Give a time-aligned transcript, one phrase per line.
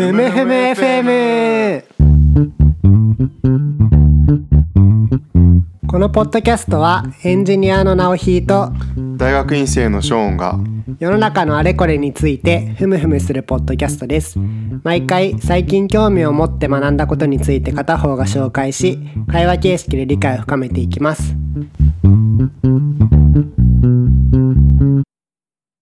[0.00, 1.84] ふむふむ FM!
[5.86, 8.72] このポッドキャストはエンジニアの直ひと
[9.18, 10.58] 大学院生のショーンが
[10.98, 14.38] 世の中のあれこれについてふむふむするポッドキャストです。
[14.84, 18.98] 毎回最近興味を持って学んだことについて片方が紹介し、
[19.30, 21.34] 会話形式で理解を深めていきます。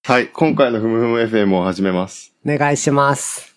[0.04, 3.47] はい今回のふむふむ FM を始めますお願いします。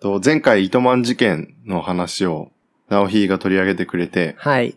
[0.00, 2.50] と前回糸満事件の話を
[2.88, 4.76] 直ひが取り上げてくれてはい。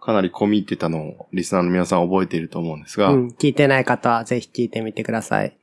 [0.00, 5.56] かなり込み入ってたのをリスナーの皆さん覚えていると思うんですが、うん、聞いてない方はぜひ聞いてみてください。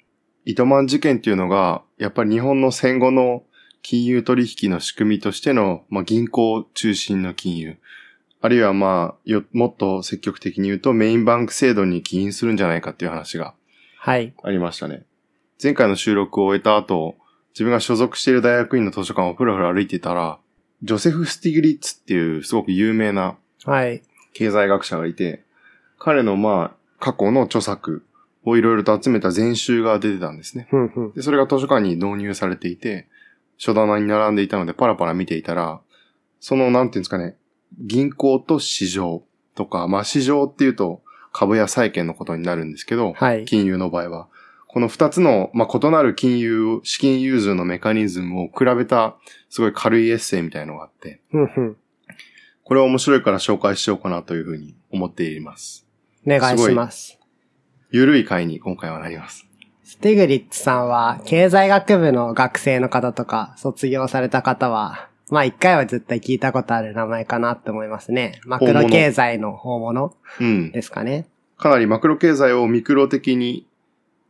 [0.46, 3.44] 糸満事件っていうのがやっぱり日本の戦後の
[3.82, 7.78] 金融取引の仕組みとしての、まあ、銀行中心の金融
[8.42, 13.56] あるいはまあよもっと積極的に言うとメインバンク制度に起因するんじゃないかっていう話が
[14.08, 14.34] はい。
[14.42, 15.04] ありましたね。
[15.62, 17.16] 前回の収録を終えた後、
[17.58, 20.38] 自分が所属している大学院の図書館をふらふら歩いていたら、
[20.84, 24.04] ジョセフ・スティグリッツっていうすごく有名なはい。
[24.34, 25.44] 経済学者がいて、
[25.98, 28.06] 彼のまあ過去の著作
[28.44, 30.68] をいろいろと集めた全集が出てたんですね。
[30.70, 31.14] ふんふん。
[31.14, 33.08] で、それが図書館に導入されていて、
[33.58, 35.82] 書棚に並んでいたのでパラパラ見ていたら、
[36.40, 37.38] そのなんていうんですかね、
[37.80, 39.24] 銀行と市場
[39.56, 41.02] とか、まあ市場っていうと
[41.34, 43.46] 株や債券のことになるんですけど、はい。
[43.46, 44.28] 金融の場合は。
[44.78, 49.16] この二つの、まあ、異なる金融、資金融通のメカニズムを比べた、
[49.50, 51.20] すごい軽いエッセイみたいのがあって。
[52.64, 55.88] これは面白いから紹介しようかなというふうに思っています。
[56.28, 57.18] お願いします。
[57.90, 59.48] ゆるい回に今回はなります。
[59.84, 68.40] スティグリッツさんは、経済学部の学生の方とか、卒業された方は、まあ一回は絶対聞いたことある名前かなって思いますね。
[68.46, 70.72] マクロ経済の大物うん。
[70.72, 71.26] ですかね。
[71.58, 73.66] かなりマクロ経済をミクロ的に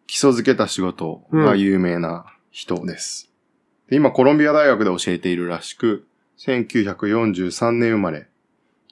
[0.08, 3.32] 基礎づけた仕事が有名な人です。
[3.90, 6.08] で今、コロンビア大学で教えているらしく、
[6.40, 8.28] 1943年生まれ。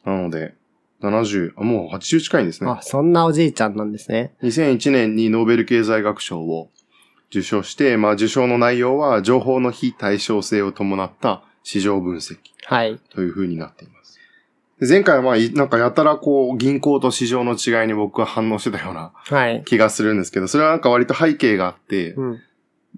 [0.05, 0.55] なので、
[1.01, 2.69] 70、あもう80近いんですね。
[2.69, 4.33] あ、そんなおじいちゃんなんですね。
[4.43, 6.69] 2001年にノーベル経済学賞を
[7.29, 12.99] 受賞して、まあ受賞の内容は情報の非対称性を伴った市場分析はい。
[13.09, 13.94] という風になっています。
[13.94, 13.94] で
[14.79, 19.63] 前回はまあいなんかやたらこう銀行と市場の違いに僕は反応してたようなはい。
[19.65, 22.39] 気がするんですけど、それはなんか割と背景があって、うん。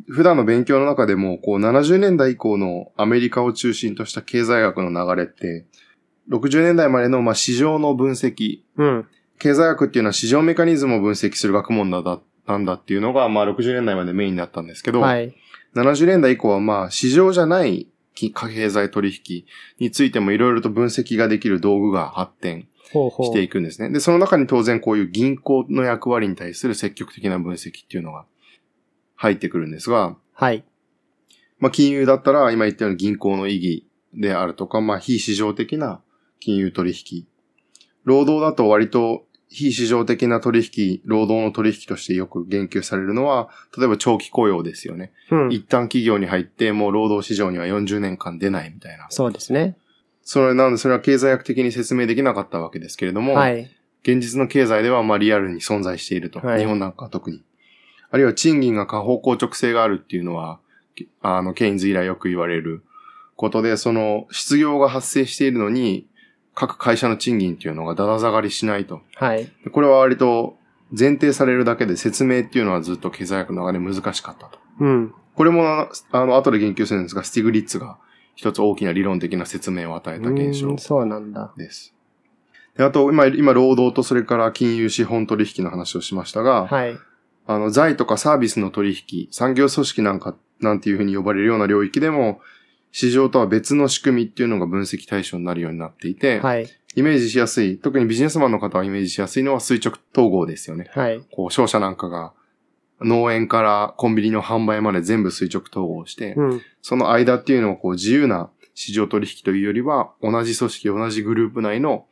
[0.07, 5.65] 普段の勉強の中でもこう70年代以降のアメリカを中心とした経済学の流れって、
[6.29, 9.07] 60年代までのまあ市場の分析、うん。
[9.39, 15.35] 経済学っていうのは市場メカニズムを分析する学問だだなんだっていうのが、まあ60年代までメインだったんですけど、はい。
[15.75, 19.45] 70年代以降はまあ市場じゃないき経済取引
[19.79, 22.67] についてもいろいろと分析ができる道具が発展。
[22.89, 23.89] していくんですね。
[23.89, 28.25] で、その中に当然こういう銀行の役割に対する積極的な分析っていうのが
[29.15, 30.63] 入ってくるんですが、はい。
[31.59, 36.01] まあ金融だったら今言ったように銀行の意義であるとか、まあ非市場的な
[36.39, 37.27] 金融取引。
[38.05, 39.25] 労働だと割と
[39.57, 45.11] 非市場的な取引、労働の取引としてよく言及されるのは、例えば長期雇用ですよね。
[45.31, 45.51] うん。
[45.51, 49.07] 一旦企業に入ってもう労働市場には40年間出ないみたいな。
[49.09, 49.75] そうですね。
[50.21, 53.71] それなんでそれは経済学的に説明できなかったわけですけれども、はい。
[54.03, 56.39] 現実の経済ではまあリアルに存在していると。
[56.39, 57.43] はい日本なんかは特に。
[58.11, 60.59] あるいは賃金が下方向直性があるっていうのは、
[60.95, 62.83] けあの、ケインズ以来よく言われる
[63.35, 66.07] ことで、その失業が発生しているのに、
[66.59, 69.01] 各会社の賃金っていうのがだだ下がりしないと。
[69.15, 69.45] はい。
[69.63, 70.57] でこれは割と
[70.97, 74.57] 前提されるだけで説明っていうのはずっと経済学の中で難しかったと。
[74.79, 75.13] うん。
[75.35, 77.99] これも、あの、後で言及するんですが、スティグリッツが
[78.33, 81.53] 一つ大きな理論的な説明を与えた現象うんそうなんだ。
[81.57, 81.93] です。
[82.75, 86.97] であと、今、今、労働とそれから金融資本取引の話をしましたが、はい。
[87.45, 92.41] あの、財とかサービスの取引、産業組織なんか、なんていうふうに呼ばれるような領域でも、
[92.97, 96.67] 市場とは別の仕組みっていうのが分析対象になるようになっていて、はい。
[96.95, 100.89] イメージしやすい、特にビジネスマンの方はイメージしやすいのは垂直統合ですよね。
[100.89, 101.21] はい。
[101.31, 102.33] こう、商社なんかが、
[102.99, 106.61] 農園からコンビニの販売まで全部垂直統合して、うん。
[106.81, 112.07] その間っていうのをこう自由な市場取引というよりは、同じ組織、同じグループ内の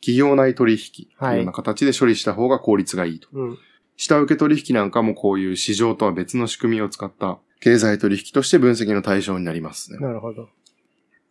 [0.00, 3.26] 企業内取引というような形で処理した方が効率がいいと。
[3.32, 3.58] うん。
[3.96, 9.98] 下請け取引なんかもこういう市場とは別の仕組みを使った経済取引として分析の対象になりますね。
[9.98, 10.48] なるほど。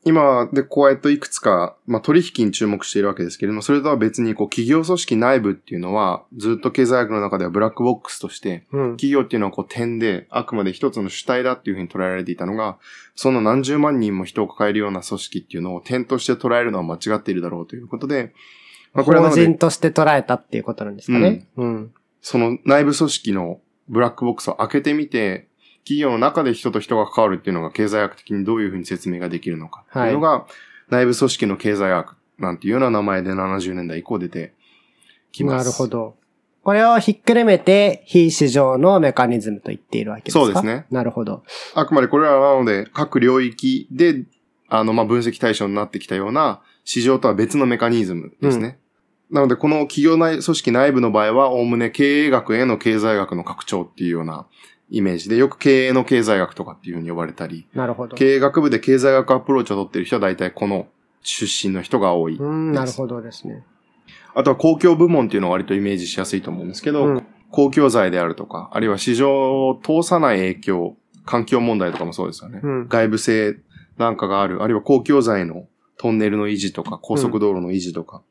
[0.07, 8.91] 今でこうやっていくつか、まあ、取引に注目しているわけですけれども、それとは別にこう企業組織内部っていうのはずっと経済学の中ではブラックボックスとしてうん。
[8.91, 12.77] 企業っていうのはこう点で、あくまで一つの主体だっていうふうに捉えられていたのが、
[13.15, 18.33] その何十万人も人を抱えるような組織っていうのを点として捉えるのは間違っているだろうということで、
[18.93, 21.47] まあ、これは法人として捉えたっていうことなんですかね。
[21.57, 21.93] うん。
[22.21, 23.59] その内部組織の
[23.89, 25.46] ブラックボックスを開けてみて、
[25.87, 30.45] 企業の中で人と人が関わるっていうのが経済学的にどういうふうに説明ができるのかっていうのが、
[30.89, 34.53] 内部組織の経済学なんていうような名前で70年代以降出て
[35.31, 35.65] きます。
[35.65, 36.17] なるほど。
[36.63, 40.39] これをひっくるめて非市場のメカニズムと言っているわけですか？
[40.41, 40.85] そうですね。
[40.91, 41.43] なるほど。
[41.75, 44.25] あくまでこれらなので、各領域で、
[44.67, 48.77] あの、まあ、分析対象になってきたような市場とは別のメカニズムですね。
[49.29, 54.45] うん、なので、この企業内、組織内部の場合は、おおむね経営学への経済学の拡張っていうような
[54.89, 58.15] イメージで、よく経営の経済学とかっていうふうに呼ばれたり、なるほど。
[58.15, 60.87] 経営学部で経済学アプローチを取ってる人は大体この
[61.21, 63.63] 出身の人が多いうん、なるほどですね。
[64.33, 70.95] あとは公共部門っていうのは割とイメージしやすいと思うんですけど、うん、公共財であるとか、あるいは市場を通さない影響、
[71.25, 72.61] 環境問題とかもそうですよね。
[72.63, 73.57] うん、外部性
[73.97, 75.67] なんかがある、あるいは公共財の
[75.97, 78.23] トンネルの維持とか、高速道路の維持とか、うん、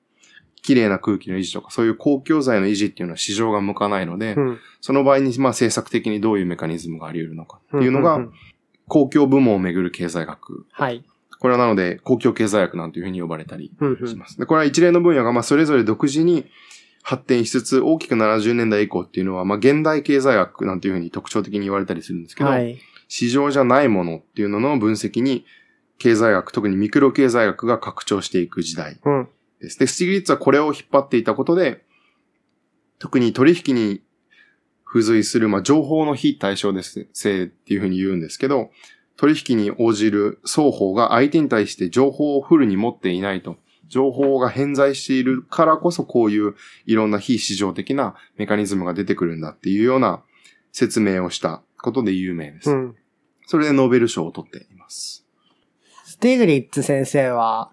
[0.66, 8.26] 綺麗な空気の維持とか、そういう公共財の維持っていうのは市場が向かないので、うん、その場合に、まあ政策的にどういうメカニズムがあり得るのかっていうのが、
[8.88, 10.66] 公共部門をめぐる経済学。
[10.72, 11.04] はい。
[11.38, 13.70] これはなので、公共経済学なんていうふうに呼ばれたり
[14.06, 14.38] します。
[14.38, 16.46] でこれは一連の分野が、まあそれぞれ独自に
[17.04, 25.46] 発展しつつ、大きく70年代以降っていうのは、まあ、現代経済学なんていうふうに特徴的に言われたりするんですけど、はい、市場じゃないものっていうのの分析に、
[25.98, 28.98] 経済学、特にミクロ経済学が拡張していく時代。
[29.04, 29.28] うん、
[29.60, 31.84] で、スティグリッツはこれを引っ張っていたことで、
[32.98, 34.02] 特に取引に
[34.86, 38.70] 付随する、まあ、情報の非対称性っていうふうに言うんですけど、
[39.16, 43.56] 取引に応じる双方が相手に対して情報をフルに持っていないと。
[43.88, 46.56] 情報が偏在しているからこそこういう
[46.86, 50.22] いろんな非市場的なメカニズムが出てくるんだっていうような
[50.72, 52.70] 説明をしたことで有名です。
[52.70, 52.96] うん、
[53.46, 55.24] それでノーベル賞を取っています。
[56.04, 57.70] スティグリッツ先生は、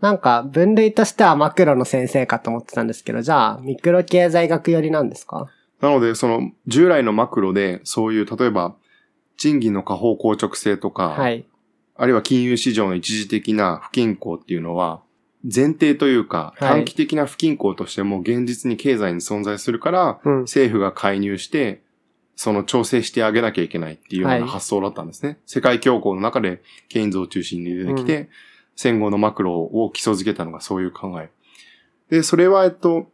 [0.00, 5.48] なんか分類としてはマクロの先生かと思ってたんですけど、じゃあミクロ経済学寄りなんですか？
[5.80, 8.74] なので、その従来のマクロでそういう例えば
[9.36, 11.44] 賃金の下方硬直性とか、はい、
[11.96, 15.02] あるいは金融市場の一時的な不均衡っていうのは、
[15.42, 21.82] 前提というか、短期的な不均衡としても現実に経済に存在するから、政府が介入して、
[22.36, 25.28] その調整してあげなきゃいけないっていうような発想だったんですね。
[25.30, 28.28] はい、世界恐慌の中でケインズを中心に出てきて、うん、
[28.76, 31.30] 戦後のマクロを基礎づけたのがそういう考え。
[32.10, 33.10] で、それは、えっと、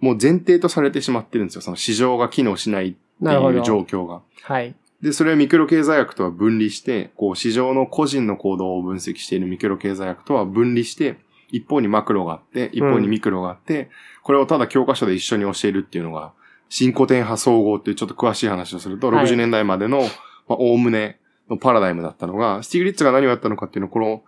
[0.00, 1.62] もう前提とされてしまってるんですよ。
[1.62, 4.22] その市場が機能しないっていう状況が。
[4.42, 4.74] はい。
[5.02, 11.16] で、それはミクロ経済学とは分離して、こう市場の個人の行動を分析しているミクロ経済学とは分離して、
[11.50, 13.88] 一方にマクロがあって、一方にミクロがあって、うん、
[14.24, 16.32] これをただ教科書で一緒に教えるっていうのが、
[16.68, 20.08] 新古典派総合っていうちょっと詳しい話をすると、はい、60年代までの、まあ、
[20.54, 24.22] おおむねのパラダイムだったのが、スティグリッツが何をやったのかっていうのは、この、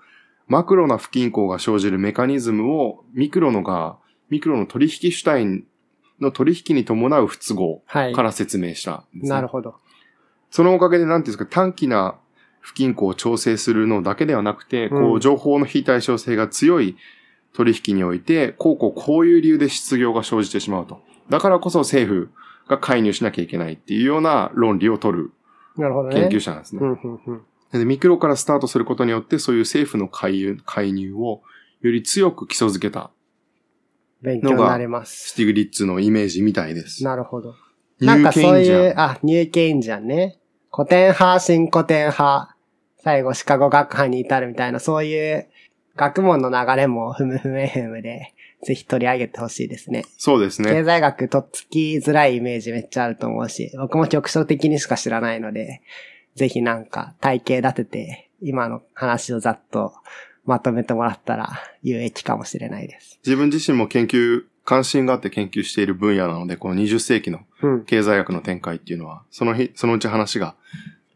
[0.49, 3.99] マクロな不均衡が生じるメカニズムを、ミクロのが、
[4.31, 5.65] ミクロの取引主体
[6.21, 9.77] の取引に伴う不都合から説明したんです、ねはい、なるほど。
[10.51, 12.17] そのおかげで、なんていうんですか、短期な
[12.61, 16.97] 不均衡を調整するのだけではなくて、こう、情報の非対称性が強い
[17.53, 21.03] 取引において、こうこうこういう理由で失業が生じてしまうと。
[21.29, 22.31] だからこそ政府
[22.69, 25.33] が介入しなきゃいけないっていうような論理を取る
[25.77, 26.81] 研究者なんですね。
[27.73, 31.43] でミクロからスタートすることによって、そういう政府の介入介入を
[31.81, 33.11] より強く基礎づけた
[34.23, 35.31] 勉強になります。
[35.31, 37.05] スティグリッツのイメージみたいです。
[37.05, 37.55] なるほど。
[38.01, 40.39] なんかそういう、あ、ニューケインジャンね。
[40.73, 42.57] 古典派、新古典派、
[43.03, 45.49] 最後シカゴ学派に至るみたいな、そういう
[45.97, 50.05] 学問の流れもふむふむ FM で、ぜひ取り上げてほしいですね。
[50.17, 50.71] そうですね。
[50.71, 55.81] 経済学とっつきづらいイメージめっちゃあると思うし、僕も局所的にしか知らないので、
[56.39, 59.93] ぜひなんか体系立てて、今の話をざっと
[60.47, 61.51] まとめてもらったら
[61.83, 63.19] 有益かもしれないです。
[63.27, 67.41] 自分自身も研究関心があって研究している分野なので、この20世紀の
[67.87, 70.55] 経済学の展開っていうのは、うん、その日、そのうち話が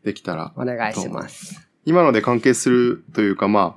[0.05, 0.52] できたら。
[0.57, 1.69] お願いします。
[1.85, 3.75] 今ので関係するというか、ま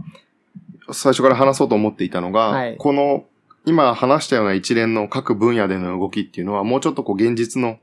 [0.87, 3.25] あ、最初から話そうと思っていたのが、はい、この、
[3.65, 7.79] 今話したような一連の各分野での動きっていうのは、もうちょっとこう現実の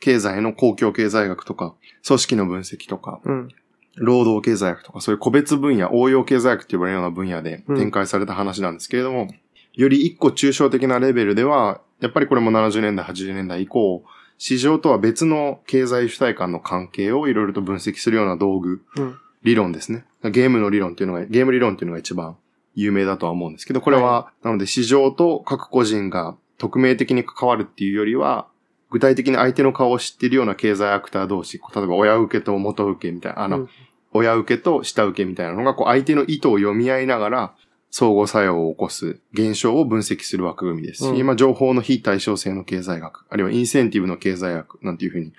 [0.00, 1.74] 経済の公共経済学とか、
[2.06, 3.48] 組織の分析とか、うん、
[3.96, 9.40] 労働経済学とか、そういう個別分野、応用経済学って呼ばれるような分野で展開された話なんですけれども、うん
[9.76, 14.04] より一個抽象的なレベルでは、やっぱりこれも70年代、80年代以降、
[14.38, 20.04] 市場とは別の経済主体間の関係をいろいろと分析するような道具、うん、理論ですね。
[20.24, 22.36] ゲームの理論っていうのが、ゲーム理論っていうのが一番
[22.74, 28.48] 有名だとは思うんですけど、これは、はい、なので市場と各個人が匿名的に関わるっていうよりは、
[28.90, 33.68] 具体的に相手の顔を知っているような経済アクター同士、例えば親受けと元受けみたいな、あの、うん、
[34.12, 37.54] 親受けと下請けみたいなのが、こう相手の意図を読み合いながら、
[37.90, 45.32] 相互作用を起こす現象を分析する枠組みですし、うん、今情報の非対称性の経済学、あるいはインセンティブの経済学なんていうふうに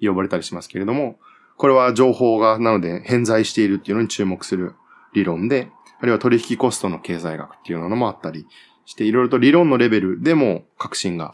[0.00, 1.18] 呼ばれたりしますけれども、
[1.56, 4.74] これは情報が、なので偏在しているっていうのに注目する
[5.12, 8.46] 理論で、あるいは取引コストの経済学っていうのもあったり
[8.84, 11.32] して、いろいろと理論のレベルでも革新が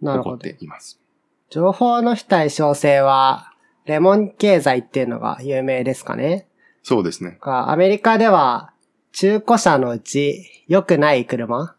[0.00, 0.97] 起こっています。
[1.50, 3.52] 情報の非対称性は、
[3.86, 6.46] レモン経済っていうのが有名ですかね
[6.82, 7.38] そうですね。
[7.40, 8.72] アメリカでは、
[9.12, 11.74] 中古車のうち良くない車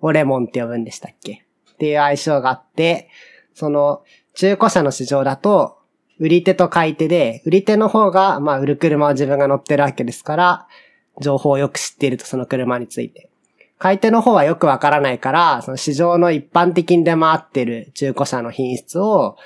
[0.00, 3.08] をレモンって呼ぶんでしたっけっていう相性があって、
[3.54, 5.78] その中古車の市場だと、
[6.20, 10.68] 売り手と買い手で、売り手の方が、まあ売る車を自分が乗ってるわけですから、
[11.20, 13.27] 情報をよく知っているとその車について。
[13.78, 19.36] 買い手の方はよくわからないから、その市場の一般的に出回ってる中古車の品質を、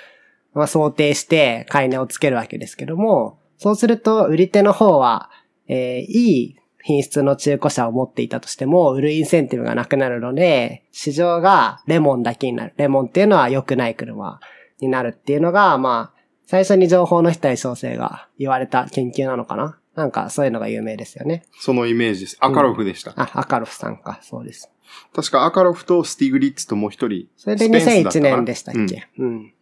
[0.55, 5.31] まあ、想定して買い値をつけるわけですけども、そうすると売り手の方は、
[5.69, 12.75] えー、いい品質の中古車を持っていたとしても、売るインセンティブがなくなるので、市場がレモンだけになる。
[12.77, 14.41] レモンっていうのは良くない車
[14.81, 21.45] になるっていうのが、まあ、最初に情報の非対称性が言われた研究なのかななんかそういうのが有名ですよね。
[21.61, 22.37] そのイメージです。
[22.41, 23.13] アカロフでした。
[23.13, 24.21] うん、あ、アカロフさんか。
[24.23, 24.71] そうです。
[25.15, 27.29] 確かアカロフとスティグリッツともう一人。
[27.37, 29.55] それで2001年でしたっけ、うん、うん。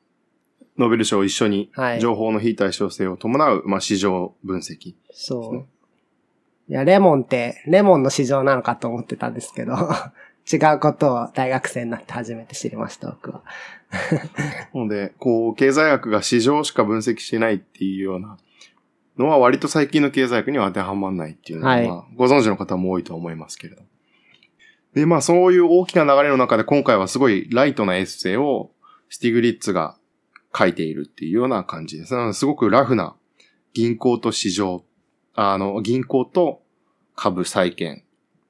[0.78, 1.70] ノーベル賞一緒に、
[2.00, 5.66] 情報の非対称性を伴う、まあ、市場分析、ね、そう。
[6.70, 9.74] いや、レモンって、レモンの市場なのかと思ってたんですけど、
[10.50, 13.42] 違うことを大学生になって初めて知りました、僕は。
[14.72, 18.38] なので、こう、経済学が市場しか分析してないっていうような
[19.18, 23.82] のは割と最近の経済学には当てはまらないっていうのは、はい、まあ、ご存知の方も多いと思いますけれど。
[24.94, 28.70] で、まあそういう大きな流れの中で今回はすごいライトなエッセイを
[29.08, 29.96] スティグリッツが
[30.56, 32.14] 書いているっていうような感じです。
[32.32, 33.14] すごくラフな
[33.72, 34.84] 銀行と市場、
[35.34, 36.62] あの、銀行と
[37.14, 38.02] 株債券、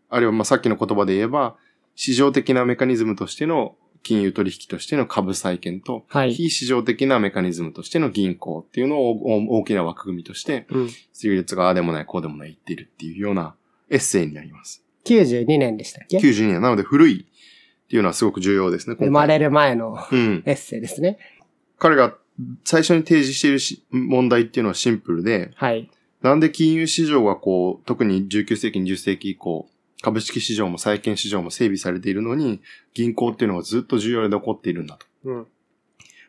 [0.09, 1.57] あるいはまあさっきの言葉で言えば、
[1.95, 13.55] 市場的なメカニズムとしての金融取引としての株債券と、はい、非市場的なメカニズムとしての銀行っていうのを大きな枠組みとして、うん、スリがああでもないこうでもない言っているっていうような
[13.91, 14.83] エッセイになります。
[15.05, 16.61] 92年でしたっけ ?92 年。
[16.61, 18.97] なので古いっていうのはすごく重要ですね。
[18.99, 21.19] 生まれる前のエッセイですね。
[21.39, 21.45] うん、
[21.79, 22.17] 彼が
[22.65, 25.91] 最初に提示しているし問題っていうのはシンプルで、はい。
[26.23, 29.69] なんで金融市場がこう、特に19世紀、20世紀以降、
[30.03, 32.61] 株式市場も債券市場も整備されているのに、
[32.95, 35.07] 銀行っていうのはずっと重要で残っているんだと。
[35.25, 35.47] うん。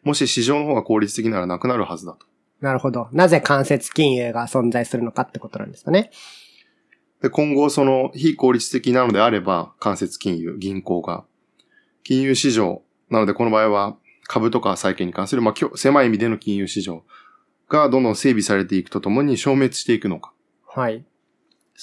[0.03, 2.25] もし市場の方が効率的ならなくなるはずだと。
[2.59, 3.07] なるほど。
[3.11, 6.11] なぜ間接金融が存在するのかってことなんですかね。
[7.21, 11.23] で、今後その非効率的なのであれば、間接金融、銀行が、
[12.03, 13.97] 金融市場、なのでこの場合は
[14.27, 17.03] 株とか債券に関する、まあ、狭い意味での金融市場
[17.69, 20.33] がどんどん整備されていくとともに消滅していくのか。
[20.65, 21.03] はい。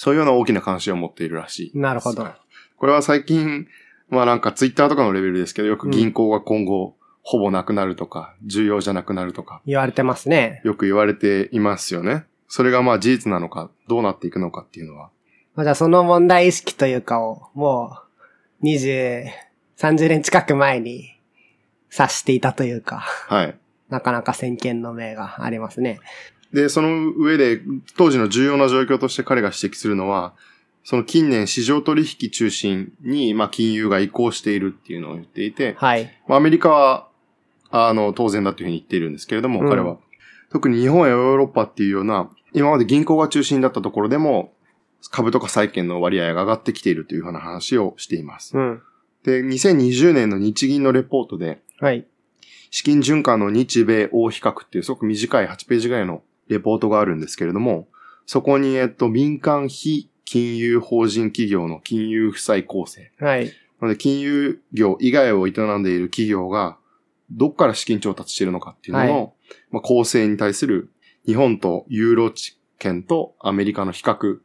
[0.00, 1.76] そういうような大きな関心を持っているらしい。
[1.76, 2.28] なるほど。
[2.76, 3.66] これは最近、
[4.08, 9.60] まあなんかツイッターとかのレベルですけど、よく銀行が今後、ほぼなくなるとか、重要じゃなくなるとか。
[9.66, 10.60] 言われてますね。
[10.62, 12.26] よく言われていますよね。
[12.46, 15.10] それがまあ事実なのか、どうなっていくのかっていうのは。
[15.56, 17.98] まあじゃあその問題意識というかを、も
[18.62, 19.24] う、20、
[19.78, 21.18] 30年近く前に
[21.90, 22.98] 察していたというか。
[23.26, 23.58] はい。
[23.88, 25.98] なかなか先見の明がありますね。
[26.52, 27.60] で、その上で、
[27.96, 30.34] 当時の重要な状況として彼が指摘するのは、
[30.84, 36.10] その近年市場取引中心に、まあ、金融が移行しているっていうのを言っていて、はい。
[36.26, 37.08] まあ、アメリカは、
[37.70, 39.98] あの、当然だというふうに言っているんですけれども、うん、彼は。
[40.50, 44.54] 特に日本やヨーロッパっていうような、今まで銀行が中心だったところでも、
[45.10, 48.56] 株とか債券の割合が上がってきているというふうな話をしています。
[48.56, 48.82] うん。
[49.24, 52.06] で、2020年の日銀のレポートで、はい。
[52.70, 57.88] 資金循環の日米大比較っていうすごく短い8ページぐらいのレポートがあるんですけれども、
[58.26, 63.10] そこに、えっと、民間非金融法人企業の金融負債構成。
[63.18, 63.46] はい。
[63.80, 66.76] なので、金融業以外を営んでいる企業が、
[67.30, 69.32] どっから資金調達しているのかっていうのの、はい、
[69.70, 70.90] まあ、構成に対する
[71.26, 74.38] 日本とユーロ地圏とアメリカの比較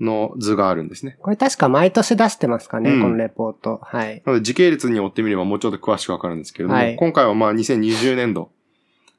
[0.00, 1.16] の図があるんですね。
[1.20, 3.80] これ確か毎年出してますかね、うん、このレポート。
[3.82, 4.22] はい。
[4.26, 8.50] なので時系列に追ってみればもうちょっと詳しくわかるんですけれども、はい、今回はまあ2020年度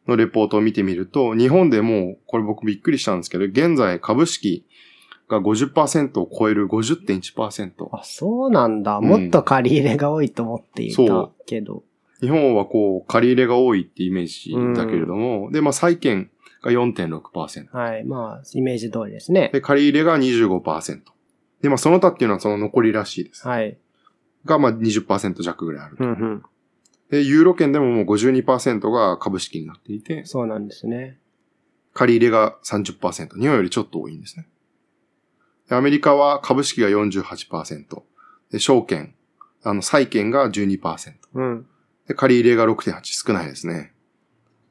[0.07, 4.65] のレポートを見てみると、日本でもう、これ僕びっくりしたんですけど、現在株式
[5.27, 7.89] が50%を超える50.1%。
[7.91, 9.01] あ、そうなんだ。
[9.01, 11.83] もっと借り入れが多いと思っていたけど。
[12.21, 16.31] 日本はこう、借り入れが多いってイメージだけれども、うん、で、まあ債券
[16.63, 17.77] が4.6%。
[17.77, 18.03] はい。
[18.05, 19.51] まあ、イメージ通りですね。
[19.53, 21.01] で、借り入れが25%。
[21.61, 23.47] で、まあその他っていうのはその残りらしいです。
[23.47, 23.77] はい。
[24.45, 26.03] が、まあ20%弱ぐらいあると。
[26.03, 26.43] うんうん
[27.09, 31.19] で、ユーロ圏でももう52%が株式になっていて、そうなんですね。
[31.93, 33.39] 借り入れが30%。
[33.39, 34.47] 日本よりちょっと多いんですね。
[35.69, 38.01] でアメリカは株式が48%。
[38.51, 39.15] で、証券、
[39.63, 41.13] あの、債券が12%。
[41.33, 41.65] うん。
[42.07, 43.93] で、借り入れが6.8少ないですね。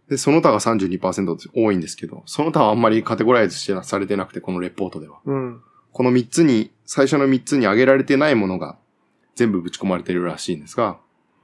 [0.08, 5.20] で、その他が32%多いんですけど、その他はあんまりカテゴライズしてされてなくて、このレポートでは。
[5.24, 5.62] うん。
[5.92, 8.78] この3つに、最初の3つに挙げられてないものが
[9.34, 10.98] 全部ぶち込まれてるらしいんですが、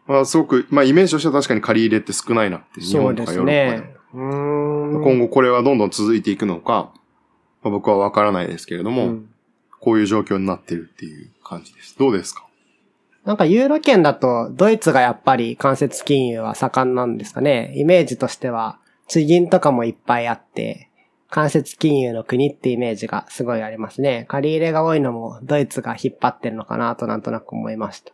[0.07, 3.97] まあすごく、まあイメージとしては確かに借り入れって少ないなって、日本とかヨーロッパで。
[4.13, 6.93] 今後これはどんどん続いていくのか、
[7.63, 9.29] まあ、僕はわからないですけれども、うん
[9.85, 11.99] こういう状況になってるっていう感じです。
[11.99, 12.47] どうですか？
[13.25, 17.73] なんかユーロ圏だと、ドイツがやっぱり間接金融は盛んなんですかね。
[17.75, 18.79] イメージとしては、
[19.09, 20.89] 地銀とかもいっぱいあって、
[21.31, 24.25] 間接金融の国ってイメージがすごいありますね。
[24.29, 28.13] 借り入れが多いのもドイツが引っ張ってるのかなとなんとなく思いました。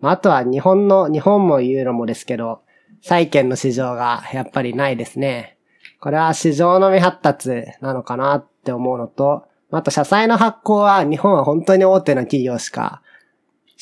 [0.00, 2.62] まああとは日本の、日本もユーロもですけど、
[3.02, 5.58] 債券の市場がやっぱりないですね。
[6.00, 13.02] これは市場の未発達なのかなって思うのと、あと社債の発行は日本は本当に大手の企業しか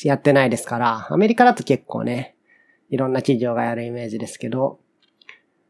[0.03, 2.35] やってないですから、アメリカだと結構ね、
[2.89, 4.79] いろんな企業がやるイメージですけど、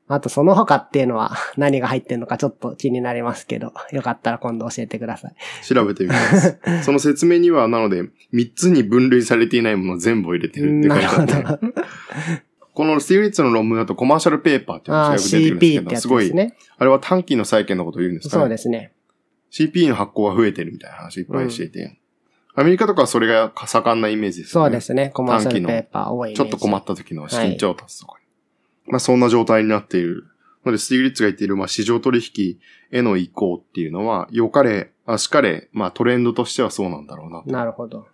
[0.08, 5.36] あとその他っていうのは 何が入ってるのかちょっと気になりますけど、よかったら今度教えてください。
[5.64, 6.60] 調べてみます。
[6.84, 11.74] その説明には、なので、3つに分類されていないものを全部入れてるって書ないるほど。
[12.74, 16.32] このスティーブリッツの論文だとコマーシャルペーパーっていうのがよく出てるんですけど、ってやつすごい。
[16.78, 18.42] あれは短期の債券のことを言うんですかね。
[18.42, 18.92] そうですね。
[19.52, 21.98] CP の発行が増えてるみたいな話をいっぱいしていて、
[22.54, 24.66] アメリカとかはそれが盛んなイメージですよね。
[24.66, 25.12] そうですね。
[25.14, 26.34] コマーシャルペーパー多い。
[26.34, 28.25] ちょっと困った時の資金調達とかに。
[28.88, 30.26] まあそんな状態になっている。
[30.66, 32.58] ので、スティーグリッツが言っている、まあ市場取引
[32.92, 37.52] への移行っていうのは、良かれ、あしかれ、まあトレンドとしてはそうなんだろうなと。
[37.52, 38.08] なるほど。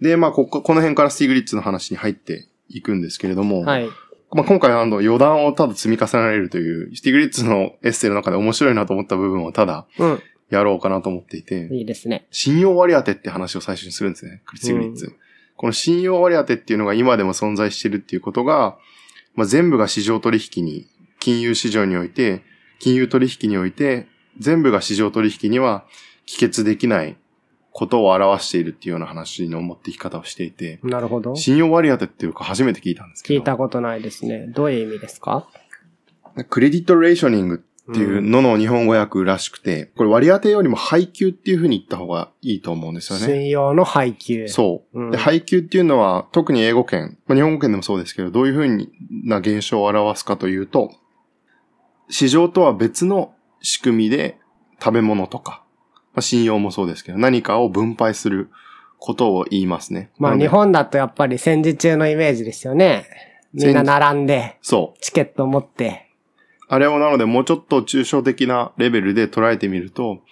[0.00, 3.88] で、まあここ、この辺からスティーグリッツの話に入っていくんですけれども、はい。
[4.32, 10.22] まあ今回あの余談をただ積み重ねられるという、スティーグリッツのエッセイの中で面白いなと思った部分をただうん。
[10.50, 12.26] やろうかなと思っていて、いいですね。
[12.30, 14.42] 信用割当って話を最初にするんですね。
[14.54, 15.14] スティグリッツ。
[15.56, 18.76] この信用割当っていうのが今でも存在してるっていうことが、
[19.34, 20.86] まあ、全部が市場取引に、
[21.20, 22.42] 金融市場において、
[22.78, 24.06] 金融取引において、
[24.38, 25.84] 全部が市場取引には
[26.26, 27.16] 帰結できない
[27.70, 31.36] ことを表しているっていうような話の持っていき方をしていて、なるほど。
[31.36, 33.38] 信用割当っていうか初めて聞いたんですけど。
[33.38, 34.46] 聞いたことないですね。
[34.48, 35.48] どういう意味ですか？
[36.48, 37.58] クレディットレーショニングっ
[37.92, 43.26] ていうのの日本語訳らしくて、これ割当よりも配給っていう風に言った方がいいと思うんですよね。
[43.26, 44.46] 信用の配給。
[44.48, 45.00] そう。
[45.00, 48.88] うんで、配給っていうのは、特に英語圏、まあ、日本語圏でもそうですけど、どういうふう
[49.24, 50.92] な現象を表すかというと、
[52.08, 54.38] 市場とは別の仕組みで
[54.80, 55.64] 食べ物とか、
[56.14, 58.50] まあ、信用もそうですけど、何かを分配する
[58.98, 60.10] ことを言いますね。
[60.18, 63.06] まあ日本だとやっぱり戦時中のイメージですよね。
[63.52, 64.98] みんな並んで、そう。
[65.00, 66.11] チケットを持って。
[66.72, 70.22] あれをなのでもうちょっと抽象的なレベルで捉えてみると、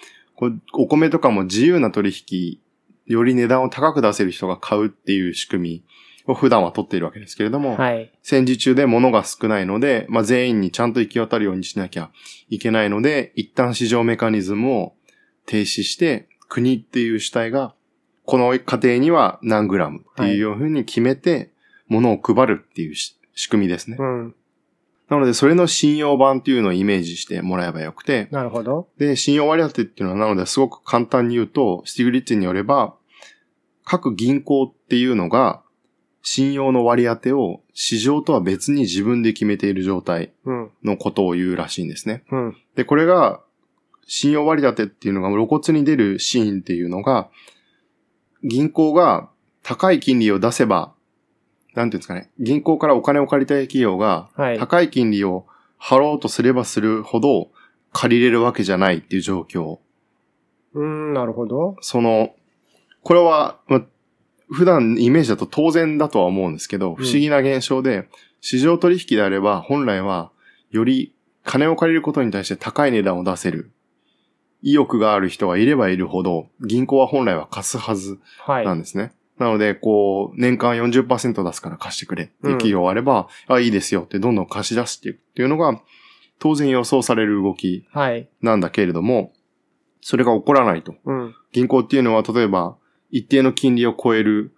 [0.73, 2.59] お米とかも自由な取引、
[3.05, 5.85] より値段を高く出せる人が買うっていう仕組み
[6.27, 8.11] を普段は取っているわけですけれども、はい。
[8.23, 12.11] 戦時中で物が少ないので、まあ、全員にちゃんと行き渡るようにしなきゃ
[12.49, 14.95] いけないので、一旦市場メカニズムを
[15.45, 17.75] 停止して、国っていう主体が、
[18.25, 21.51] この過程には何グラムっていうふうに決めて、
[21.89, 23.99] 物を配るっていうし仕組みですね。
[24.01, 24.35] うん。
[25.11, 28.89] なので、それの信用版っていうのをイメージしてもらえばよくて、なるほど。
[28.97, 32.95] で、信用割当っていうのはなので、すごく簡単に言うと、スティグリッツによれば、
[33.85, 35.63] 各銀行っていうのが、
[36.23, 40.71] 信用の割当を市場とは別に自分で決めている状態うん。
[40.85, 42.23] のことを言うらしいんですね。
[42.31, 42.57] うん。
[42.77, 43.41] で、これが、
[44.07, 47.31] 信用割当っていうのが露骨に出るシーンっていうのが、
[48.45, 49.29] 銀行が
[49.63, 50.95] 高い金利を出せば、
[51.75, 54.59] なんていうんですかね、銀行からお金を借りたい企業が、はい。
[54.59, 55.47] 高い金利を
[55.81, 57.51] 払おうとすればするほど
[57.93, 59.79] 借りれるわけじゃないっていう状況。
[60.75, 61.77] うん、なるほど。
[61.81, 62.35] その、
[63.03, 63.85] これは、ま、
[64.51, 68.09] 普段イメージだと当然だとは思うんですけど、不思議な現象で、
[68.41, 70.31] 市場取引であれば本来は
[70.71, 73.71] より金を借りることに対して高い値段を出せる
[74.63, 78.65] 意欲がある人がいればいるほど、銀行は本来は貸すはずはい。
[78.65, 79.13] なんですね。
[79.41, 85.81] なので、こう、年間40%出すから貸してくれっていう企業があれば、あ、いいですよってどんどん貸し出していくっていうのが、
[86.39, 88.29] 当然予想される動きはい。
[88.43, 89.33] なんだけれども、
[90.03, 90.95] それが起こらないと。
[91.07, 91.35] うん。
[91.53, 92.77] 銀行っていうのは、例えば、
[93.11, 94.55] 一定の金利を超える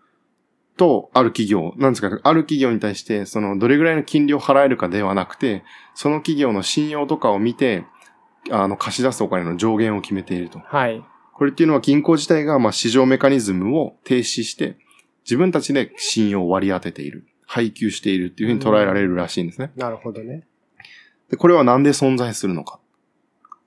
[0.77, 5.63] と、ある企業、なんですか、ある企業に対して、その、どれぐらいの金利を払えるかではなくて、
[5.95, 7.85] その企業の信用とかを見て、
[8.51, 10.59] あの、貸し出すお金の上限を決めていると。
[10.59, 11.05] はい。
[11.33, 14.77] これっていうのは銀行自体が、まあ、市場メカニズムを停止して、
[15.25, 17.27] 自分たちで信用を割り当てている。
[17.53, 19.73] 配給しているっていうふうに捉えられるらしいんですね。
[19.77, 20.47] なるほどね。
[21.29, 22.81] で、これはなんで存在するのか。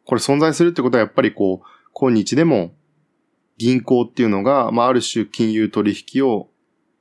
[0.06, 2.73] これ存在するってことはやっぱりこう、今日でも
[3.58, 6.49] 銀行っていうのが、まあ、ある種金融取引を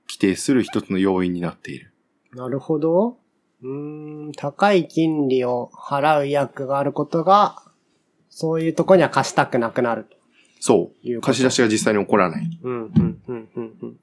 [0.09, 1.95] 規定する一つの要因になっている。
[2.35, 3.17] なるほど。
[3.63, 7.63] うーん、高い金利を払う意欲があることが、
[8.29, 10.19] そういうとこには貸したくなくなると。
[10.67, 11.21] そう。
[11.21, 12.59] 貸し出しが実際に起こらない。
[12.63, 13.73] うん、うん、うん、うん。
[13.83, 13.97] うん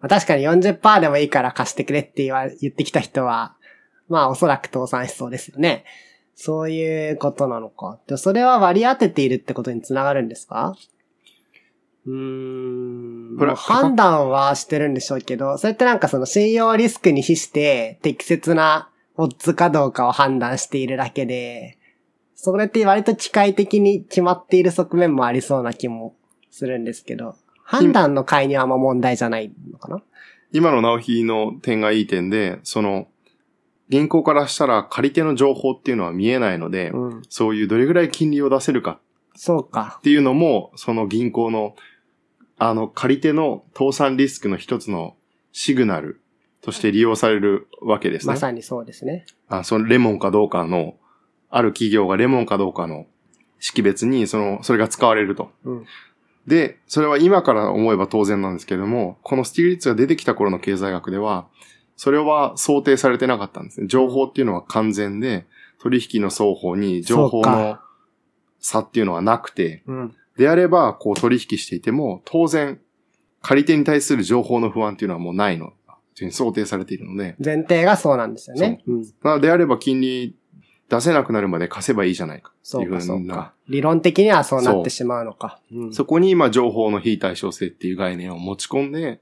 [0.00, 3.56] まあ確かに40%でもいいから貸してくれって言わ言ってきた人は、
[4.08, 5.84] まあおそらく倒産しそうですよね。
[6.36, 7.98] そういうことなのか。
[8.06, 10.76] でそれは割り当てているってことにつながるんですか？
[12.06, 13.54] うーん。
[13.56, 21.76] 判断はしてるんでしょうけど、それってなんかその信用リスクに比して適切なオッズかどうかを判断しているだけで、
[22.44, 26.14] それって割と機械的に決まっている側面もありそうな気も
[26.50, 30.02] するんですけど、判断の介入はあんま問題じゃないのかな？
[30.52, 33.08] 今の直ひの点がいい点で、その、
[33.88, 37.22] 銀行からしたら借り手の情報っていうのは見えないので、うん。
[37.30, 39.00] そういうどれぐらい金利を出せるか
[39.34, 40.02] そうかっ。
[40.02, 41.74] ていうのも、その銀行の、
[42.58, 45.16] あの、借り手の倒産リスクの一つの
[45.52, 46.20] シグナル
[46.60, 48.34] として利用されるわけですね。
[48.34, 49.24] まさにそうですね。
[49.48, 50.94] あそのレモンかどうかの、
[51.50, 53.06] ある企業がレモンかどうかの
[53.60, 55.50] 識別に、その、それが使われると。
[55.64, 55.86] うん。
[56.46, 61.46] で、それは今から思えば当然なんですけども、このスティグリッツが出てきた頃の経済学では、
[61.96, 63.86] それは想定されてなかったんですね。
[63.86, 65.46] 情報っていうのは完全で、
[65.80, 67.78] 取引の双方に情報の
[68.58, 70.14] 差っていうのはなくて、うん。
[70.36, 72.80] であれば、こう取引していても、当然、
[73.40, 75.66] 借り手に対する情報の不安っていうのはもうないの。
[75.66, 75.74] という
[76.18, 78.82] ふうに想定されているので、前提がそうなんですよね。
[78.86, 79.02] うん。
[79.22, 80.36] なのであれば金利
[80.88, 82.52] 出せなくなるまで貸せばいいじゃないか。
[82.62, 83.52] そうか、そうか。
[83.68, 85.60] 理論的にはそうなってしまうのか。
[85.72, 85.92] うん。
[85.92, 89.20] そこに今情報の非対称性っていう概念を持ち込んで、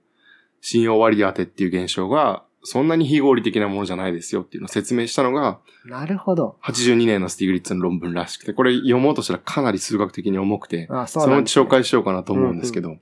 [0.61, 6.57] 信用割り当てっていう現象が、そんなに非合理的なものじゃないですよっていうのを説明したのが、なるほど。
[6.63, 11.63] 82年のスティグリッツの論文らしくて、これ読もうとしたらかなり数学的に重くて、あそそうのなんです、ね。
[11.63, 12.99] うち紹介しようかなと思うんですけど、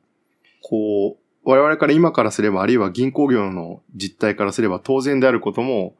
[0.62, 5.94] こう、我々から今からすれば、あるいは銀行業の実態からすれば当然であることも、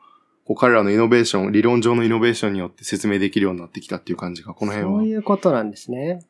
[0.50, 6.26] こう彼らのイノベーション、理論上のイノベーションによって説明できるようになってきたっていう感じが、この辺はそういうことなんですね。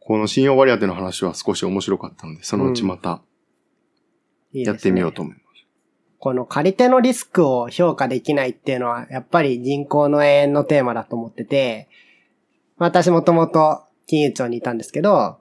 [0.00, 3.22] この信用割り当ての話は少し面白かったので、そのうちまた
[4.52, 5.44] やってみようと思います。
[6.18, 11.88] この借り手のリスクを評価できないっていうのは、やっぱり銀行の永遠のテーマだと思ってて、
[12.76, 15.38] 私もともと金融庁にいたんですけど、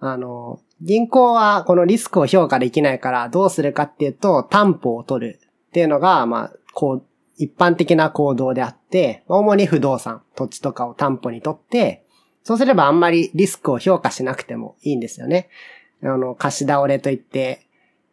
[0.00, 7.02] あの、銀行はこのリスクを評価できないからどうするかっていうと、担保を取るっていうのが、まあ、こう、
[7.38, 12.04] 一般的な行動であって、主に不動産、土地とかを担保に取って、
[12.44, 15.48] そうすればあんまりリスクを評価しなくてもいいんですよね。
[16.02, 17.66] あの、貸し倒れといって、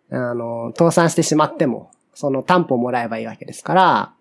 [0.09, 4.13] あの、倒産してしまっても、その担保をもらえばいいわけですから、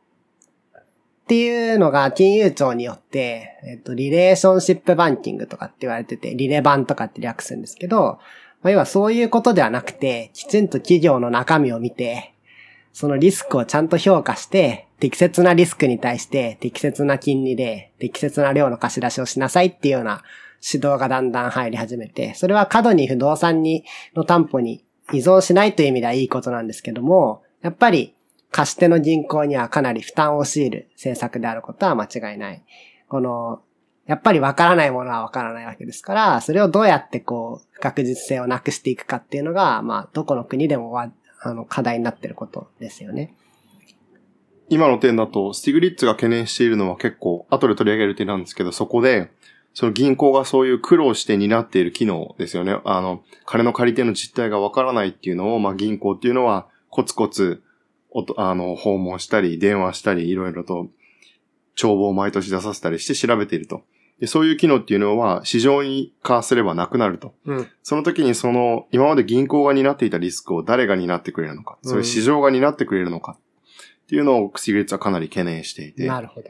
[0.74, 0.84] っ
[1.28, 8.18] ていうのが金融庁によって、えっと、リレーションシップバンキングとかって言われてて、リレバンとかって略すんですけど、
[8.62, 12.32] まあ、要はそういうことではなくて、きちんと企業の中身を見て、
[12.92, 20.22] そのリスクをちゃんと評価して、適切なリスクに対して適切な金利で適切な量の貸し出しをしなさいっていうような
[20.62, 28.14] 指導がだんだん入り始めて、それは過度に不動産に、の担保に依存しないという意味ではいいことなんですけども、やっぱり
[28.52, 32.62] 貸し手の銀行にはかなり負担を強いる政策であることは間違いない。
[33.08, 33.62] この、
[34.06, 40.92] やっぱりわからないものはわからないわけですから、それをどうやってこう、不確実性をなくしていくかっていうのが、まあ、どこの国でも
[41.42, 43.34] あの、課題になってることですよね。
[44.68, 49.30] 今の点だと、スティグリッツが懸念しているのは結構、後で取り上げる点なんですけど、そこで、
[49.74, 52.78] その銀行がそういう苦労して担っている機能ですよね。
[52.84, 57.62] あの、金の借り手の実態がわからないっていうのを、まあ銀行っていうのは、コツコツ、
[58.10, 60.88] おとあの、訪問したり、電話したり、いろいろと、
[61.74, 63.82] 帳簿を毎年出させたりして調べていると。
[64.22, 67.34] でそういう機能っていうのは、市場に化すればなくなると。
[67.44, 67.68] うん。
[67.82, 73.36] その時にその、今まで銀行が担っていたリスクを誰が担ってくれるのか、そういう市場が担ってくれるのか、
[74.04, 76.48] っていうのをスティグリッツはかなり懸念していて、なるほど。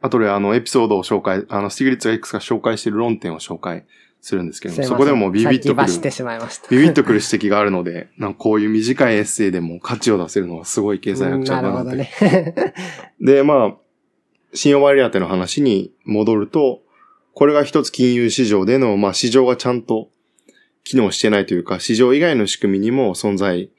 [0.00, 3.84] 後であのエピソードを紹介、あのスティグリッツがいくつか紹介している論点を紹介
[4.20, 6.68] するんですけども、そこでもビビッとくる、先走ってしまいました。
[6.68, 11.68] ビビッとくる指摘があるので、なんかこういう短いエッセイでも価値を出せるのはすごい経済学者だな。
[11.68, 12.74] なるほどね。
[13.22, 13.76] で、まあ、
[14.52, 16.80] 信用割り当ての話に戻ると、
[17.38, 20.10] これが一つ金融市場での、まあ市場がちゃんと
[20.82, 23.70] 機能してないというか、市場以外の仕組みにも存在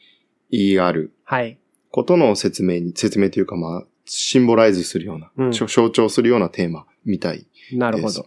[0.49, 1.59] 意義があるはい。
[1.91, 8.25] ことの説明に、説明というかまあ、シンボライズするような、うん象徴するようなテーマみたいですなるほど。。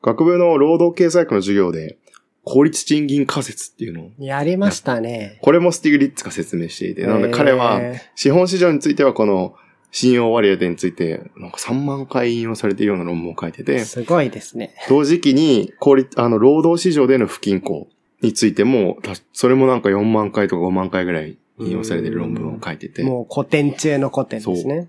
[0.00, 1.98] 学部の労働経済学の授業で、
[2.44, 5.40] 効率賃金仮説っていうのを、やりましたね。
[5.42, 9.56] これもスティグリッツが説明していて、なので彼は、え資本市場についてはこの
[9.92, 14.74] 信用割当について、なんか3万回引用されているような論文を書いてーて、すごいですね。
[14.88, 17.88] 同時期に、効率、あの、労働市場での不均衡
[18.22, 23.02] についても、たそれもなんか4万回とか5万回ぐらい引用されている論文を書いてて。
[23.02, 24.88] もう古典中の古典ですね。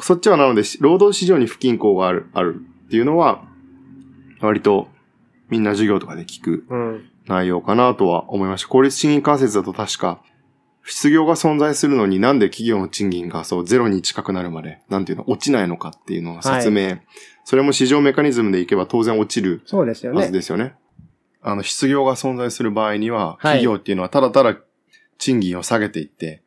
[0.00, 3.44] そっちはなので、労働市場に不均衡がある、あるっていうのは、
[4.40, 4.88] 割と
[5.48, 6.64] みんな授業とかで聞く
[7.26, 8.68] 内容かなとは思いました。
[8.68, 10.20] 効率賃金関節だと確か、
[10.84, 16.84] 失業が存在するのになんで企業の賃金がそうゼロに近くなるまで、なんていうの、落ちないのかっていうのを説明。
[16.86, 17.02] はい、
[17.44, 20.20] それも市場メカニズムでいけば当然落ちるそうですよね。
[20.20, 20.74] はずですよね。
[21.42, 24.56] あの、失業が存在する場合には、企業っていうのはただただ
[25.18, 26.42] 賃金を下げていって、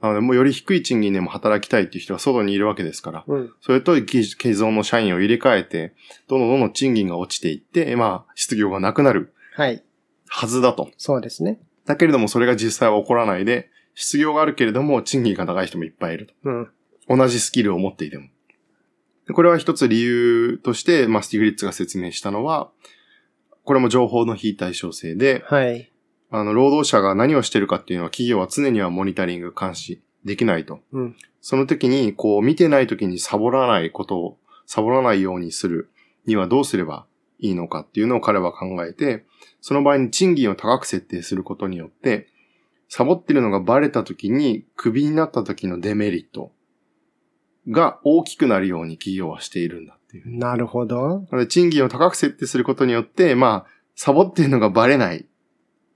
[0.00, 5.94] なので、もうより低い賃金でも働きたいっていう人が外にいるわけですから、うん、それと既存の社員を入れ替えて、
[6.28, 9.34] どんどんどんどん賃金が落ちていって、まあ、失業がなくなる。
[9.56, 9.82] はい。
[10.28, 10.90] はずだと。
[10.98, 11.58] そうですね。
[11.88, 16.34] だけれども、それが実際は起こらないで、失業があるけれども、賃金が高い人もいっぱいいると。
[16.44, 16.68] うん。
[17.08, 18.28] 同じスキルを持っていても。
[19.32, 22.70] これは一つ理由として、まあ、スティグリッツが説明したのは、
[23.64, 25.90] これも情報の非対称性で、はい。
[26.30, 30.80] あの、労働者が何をしてるかっていうのは企業は常にはモニタリング監視できないと。
[30.92, 31.16] うん。
[31.40, 35.88] その時に、こう、見てない時にサボらないことを、サボらないようにする
[36.26, 37.06] にはどうすれば
[37.38, 39.24] いいのかっていうのを彼は考えて、
[39.68, 42.28] その場合に賃金を高く設定することによって、
[42.88, 46.52] サボってるのがバレた時に、クビになった時のデメリット
[47.68, 50.38] が大きくなるように企業はしているんだっていう。
[50.38, 51.26] なるほど。
[51.50, 55.26] 賃金を高く設定することによって、まあ、サボってるのがバレない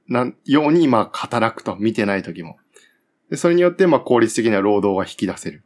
[0.06, 2.58] な、ように、まあ、働くと、見てない時も。
[3.30, 5.64] でそれによって、まあ、効率的な労働が引き出せる。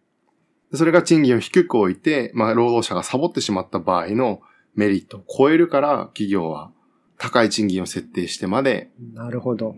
[0.75, 4.43] それが賃金を低く置いて、まあ、労働者がサボってしまった場合の
[4.77, 6.71] メリットを超えるから、企業は
[7.19, 9.75] 高い賃金を設定してまで、なるほど。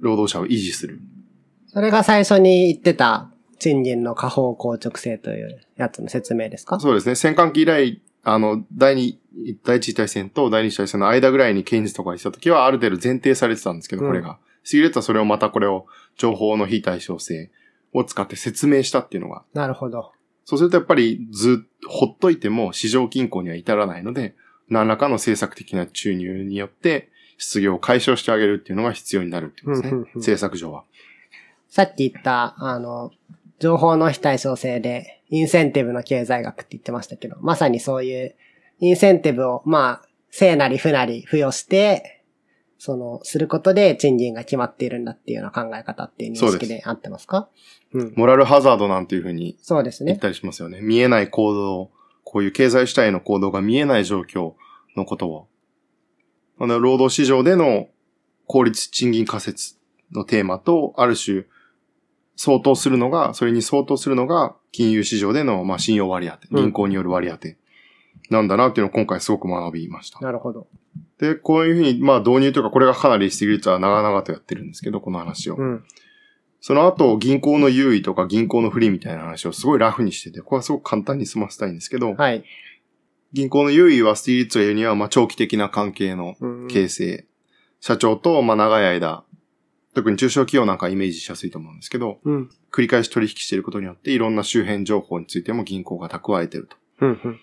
[0.00, 1.00] 労働者を維持する。
[1.66, 6.78] それが最初に言ってた賃金の下方硬直性というやつの説明ですか？
[6.80, 7.14] そうですね。
[7.14, 9.18] 戦艦期以来、あの、第二、
[9.64, 14.38] 第一次大戦と第二次大戦の間ぐらいにケインズとかにした時はある程度前提されてたんですけど、これが。
[14.64, 17.50] シギレットはそれをまたこれを情報の非対称性
[17.92, 19.42] を使って説明したっていうのが。
[19.54, 20.12] なるほど。
[20.44, 24.34] そうするとやっぱりずっとほっといても市場均衡には至らないので、
[24.68, 30.00] 何らかの政策的な注入によって失業を解消してあげるっていうのが必要になるっていうことですね。
[30.14, 30.84] 政策上は。
[31.68, 33.10] さっき言った、あの、
[33.58, 38.34] 情報の非対称性で、インセンティブの経済学って言ってましたけど、まさにそういう
[38.80, 42.22] インセンティブを、まあ、正なり負なり付与して、
[42.78, 47.48] その、することで賃金が決まっているんだっていうような考え方っていう認識で合ってますか？
[47.92, 48.12] うん。
[48.16, 49.56] モラルハザードなんていうふうに。
[49.62, 50.12] そうですね。
[50.12, 50.80] 言ったりしますよね。
[50.80, 51.90] 見えない行動、
[52.24, 54.54] こういう経済主体の行動が見えない状況
[54.96, 55.48] のことを
[56.62, 57.88] あの、労働市場での
[58.46, 59.74] 効率賃金仮説
[60.12, 61.44] のテーマと、ある種、
[62.36, 67.48] 相当するのが、それに相当するのが、金融市場での、まあ、信用割当、銀行による割当
[68.30, 70.20] なんだなっていうのを今回すごく学びました。
[70.20, 70.68] なるほど。
[71.18, 75.56] で、こういうふうに、まあ、導入というか、これがかなりスティグリッツは長々とやってるんですけど、この話を。
[75.56, 75.84] うん、
[76.62, 82.44] その後、銀行の優位とか銀行の不利みたいな話をすごいラフにしてて、これはすごく簡単に済ませたいんですけど、はい。
[83.32, 86.36] 銀行の優位はスティーリッツが言うには、まあ、長期的な関係の
[86.70, 87.26] 形成。
[87.80, 89.24] 社長と、まあ、長い間、
[89.92, 96.76] 特に中小企業なんかイメージしやすいと思うんですけど、うん、繰り返し取引していることによって、いろんな周辺情報についても銀行が蓄えていると。
[97.00, 97.40] うんうん、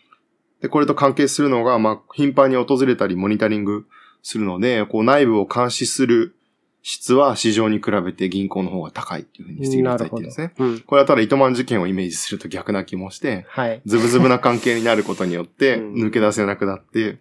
[0.61, 3.85] で、これと関係するのが、まあ、頻繁に訪れたりモニタリング
[4.23, 6.37] するので、こう内部を監視する
[6.81, 10.53] 質は市場に比べて銀行の方が高いっていうふうにしていただいてるんですね。
[10.57, 17.19] うん、これはただ糸満事件をイメージすると逆な気もして、はい、ズブズブな関係になることによって抜け出せなくなって、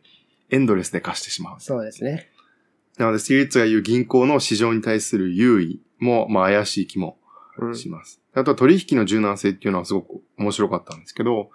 [0.51, 1.61] エンドレスで貸してしまう。
[1.61, 2.31] そうですね。
[2.97, 7.18] なので、スティリッツが言う銀行の市場に対する優位も、まあ怪しい気も
[7.75, 8.21] します。
[8.35, 11.51] うん、あとは取引の柔軟性っていうのはすごく面白かったんですけど、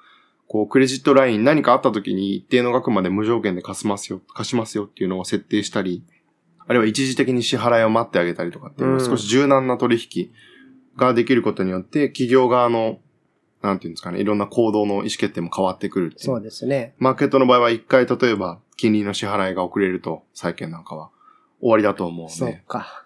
[0.47, 6.03] こう、クレジットライン何かあった時に一定の額まで無条件で貸しますよ、貸しますよっていうのを設定したり、
[6.67, 10.31] あるいは一時的に支払いを待ってあげたりとかっていう少し柔軟な取引
[10.95, 12.99] ができることによって、企業側の、
[13.61, 16.95] なんていうんですかね、いろんな行動の意思決定も変わってくるそうですね。
[16.97, 21.09] マーケットの場合は一回例えば金利の支払いが遅れると、債券なんかは
[21.59, 22.35] 終わりだと思うので。
[22.35, 23.05] そうか。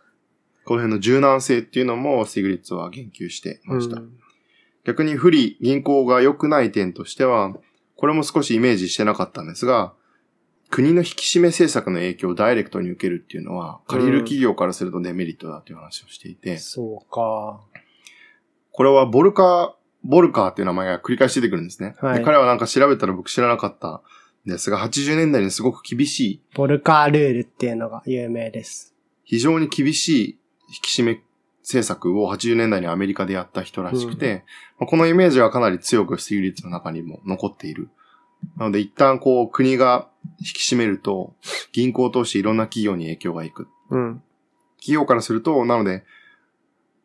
[0.65, 4.01] この辺の柔軟性っていうのもスティグリッツは言及してました。
[4.83, 7.55] 逆に不利、銀行が良くない点としては、
[7.95, 9.93] これも少しイメージしてなかったんですが、
[10.69, 16.51] 国の引き締め政策の影響をダイレクトに受けるっていうのは、借りる企業からするとデメリットだという話をしていて。
[16.51, 17.61] うん、そうか。
[18.71, 19.71] これはボルカー、
[20.03, 21.95] ボルカーっていう名前が繰り返し出てくるんですね。
[21.99, 24.01] はい、彼はなんか調べたら僕知らなかった
[24.45, 26.41] んですが、80年代にすごく厳しい。
[26.53, 28.93] ボルカールールっていうのが有名です。
[29.23, 31.21] 非常に厳しい引き締め
[31.63, 34.45] 政策を80年代にアメリカでやった人らしくて、
[34.79, 37.89] うん、このイメージはかなり強くスティーリッツの中にも残っている。
[38.57, 41.35] なので一旦こう国が引き締めると、
[41.71, 43.67] 銀行を通していろんな企業に影響がいく。
[43.89, 44.23] うん。
[44.77, 46.03] 企業からすると、なので、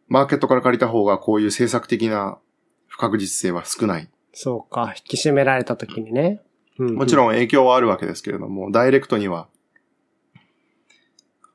[0.09, 2.39] マーケットから借りた方がこういう政策的な
[2.87, 4.11] 不確実性は少ない。
[4.35, 4.93] そうか。
[4.97, 6.41] 引き締められた時にね。
[6.79, 9.49] うんもちろん影響はあるわけですけれども、ダイレクトには。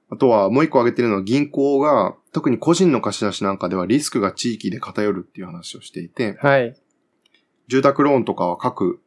[0.09, 6.75] あとはもう一個挙げてるのは銀行が、特に個人の貸し出しなんかではリスクが地域で偏るっていう話をしていて、はい。
[7.67, 9.01] 住宅ローンとかは各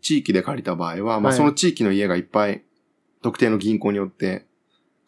[0.00, 2.62] 地域で借りた場合は、まあはいその地域の家がいっぱい
[3.22, 4.46] 特定の銀行によって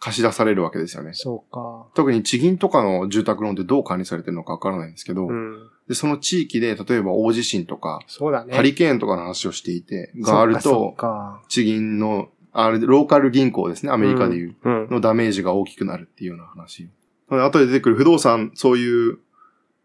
[0.01, 1.11] 貸し出されるわけですよね。
[1.13, 1.87] そうか。
[1.95, 5.69] 特に地銀とかの住宅ローンってどう管理されてるのかわからないんですけど、うん。
[5.89, 8.57] でその地域で例えば大地震とか、そうだね。
[8.57, 14.71] ハリケーンとかの話をしていて、があるそとっ、か地銀の、あれ、ローカル銀行ですね、アメリカでいう、そっか。
[14.71, 14.89] うん。
[14.91, 16.89] のダメージが大きくなるっていうような話。
[17.29, 19.19] 後で出てくる不動産、そういう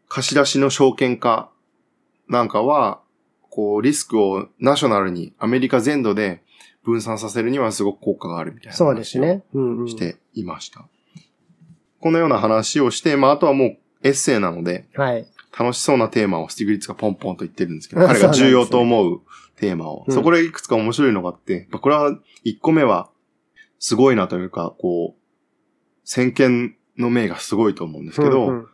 [0.08, 1.50] 貸し出しの証券化
[2.30, 3.02] なんかは、
[3.56, 6.44] こう、リスクをナショナルに、アメリカ全土で
[6.84, 9.44] 分散させるにはすごく効果があるみたいなそうですね。
[9.54, 9.88] うん、うん。
[9.88, 10.86] していました。
[12.02, 15.26] このような話をして、まあ、あとはもうエッセイなので、はい。
[15.58, 19.22] 楽しそうなテーマをスティグリッツがポンポンと言ってるんですけど、 あ彼が重要と思う
[19.56, 20.04] テーマを。
[20.06, 22.12] うんそこでいくつか面白いのがあって、やっぱこれは
[22.44, 23.10] 1個目は
[23.80, 25.22] すごいなというか、こう、
[26.04, 28.68] 先見の明がすごいと思うんですけど、うんうん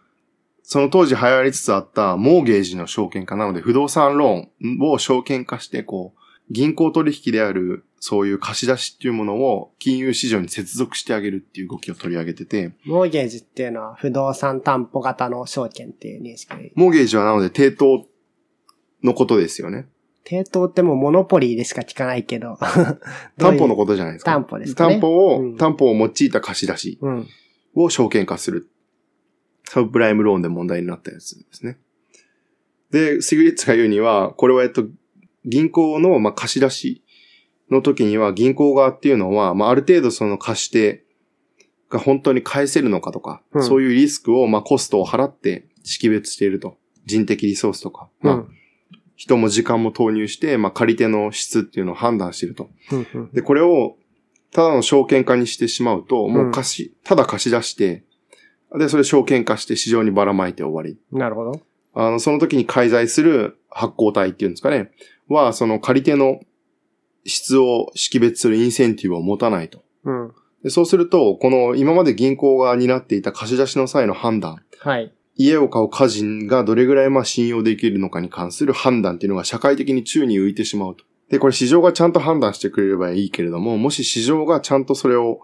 [0.63, 6.21] その当時流行りつつあったモーゲージの証券化なので不動産ローンを証券化して、こう、
[6.51, 16.71] 銀行取引であるそういう貸し出しっていうものを金融市場に接続してあげるっていう動きを取り上げてて、モーゲージっていうのは不動産担保型の証券っていう認識で。
[16.75, 18.07] モーゲージはなので抵当
[19.03, 19.87] のことですよね。
[20.25, 22.57] 抵当ってもうモノポリーでしか聞かないけど。
[23.37, 24.31] 担保のこことじゃないですか。
[24.31, 26.99] 担保ですかね担保を、うん担保を用いた貸し出し。
[27.75, 28.70] を証券化する。
[29.71, 31.77] サブプライムローンで問題になったやつですね。
[32.91, 34.83] で、シグリッツが言うには、これはえっと、
[35.45, 37.05] 銀行の、まあ、貸し出し
[37.69, 41.05] の時には、銀行側っていうのは、まあ、ある程度その貸し手
[41.89, 46.75] が本当に返せるのかとか、うんそういうリスクを、まあ、コストを払って識別していると。
[47.05, 48.49] 人的リソースとか、まあ、うん
[49.15, 52.69] 人も時間も投入して、まあ、借り手の質っていうのを判断していると。
[52.91, 53.95] うんうんで、これを、
[54.51, 58.03] ただの証券化にしてしまうと、もう貸し、ただ貸し出して、
[58.77, 60.97] で、それ証券化して市場にばらまいて終わり。
[61.11, 61.61] なるほど。
[61.93, 64.91] あの、その時に介在する発行体っていうんですかね、
[65.27, 66.39] は、その借り手の
[67.25, 69.83] 質を識別するインセンティブを持たないと。
[70.05, 70.33] うん。
[70.63, 75.11] でそうすると、この今まで銀行が担っていた貸し出しの際の判断、はい。
[75.35, 81.03] 家を買う家人がどれぐらいまあ信用できるのかに関する判断っていうのが社会的に宙に浮いてしまうと。
[81.29, 85.39] で、これ市場がちゃんと判断してくれればいいけれども、もし市場がちゃんとそれを、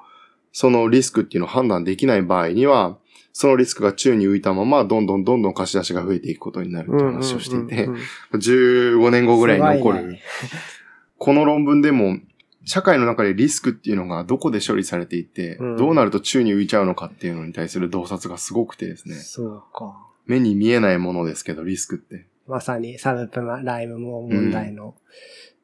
[0.51, 2.97] そのリスクっていうのを判断できない場合には、
[3.39, 8.02] そのリスクが宙に浮いたまま、どんどんどんどん貸し出しが増えていくことになるっていう話をしていてうん、うんうん
[8.39, 9.97] 15年後ぐらいに残る。
[10.00, 10.21] すごいね
[11.19, 12.17] この論文でも、
[12.65, 19.13] 社会の中でリスクっていうのがどこで処理されていて、うんどうなると宙に浮いちゃうのかっていうのに対する洞察がすごくてですね。
[19.13, 19.95] そうか。
[20.26, 22.26] 目に見えないものですけど、リスクって。
[22.47, 24.95] まさにサブプライムも問題の。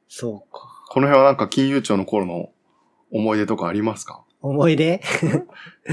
[0.07, 0.83] そうか。
[0.89, 2.51] この辺はなんか金融庁の頃の
[3.09, 4.21] 思い出とかありますか？
[4.43, 5.01] 思い出？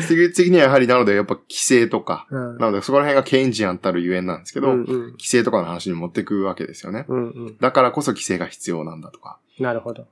[0.07, 2.59] 次的にはやはりなのでやっぱ規制とか、うん。
[2.59, 5.11] なのでそこら辺がケインジアンたるゆえんなんですけど、うんうん。
[5.13, 7.07] 規制とかの話に持ってくわけですよね。
[7.09, 7.59] うんうん。
[7.59, 9.39] だからこそ規制が必要なんだとか。
[9.59, 10.07] なるほど。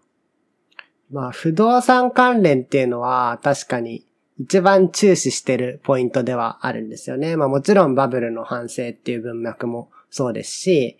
[1.11, 4.05] まあ、不動産関連っていうのは確かに
[4.39, 7.37] 一番注視してるポイントではあるんですよね。
[7.37, 10.97] まあもちろんバブルの反省っていう文脈もそうですし、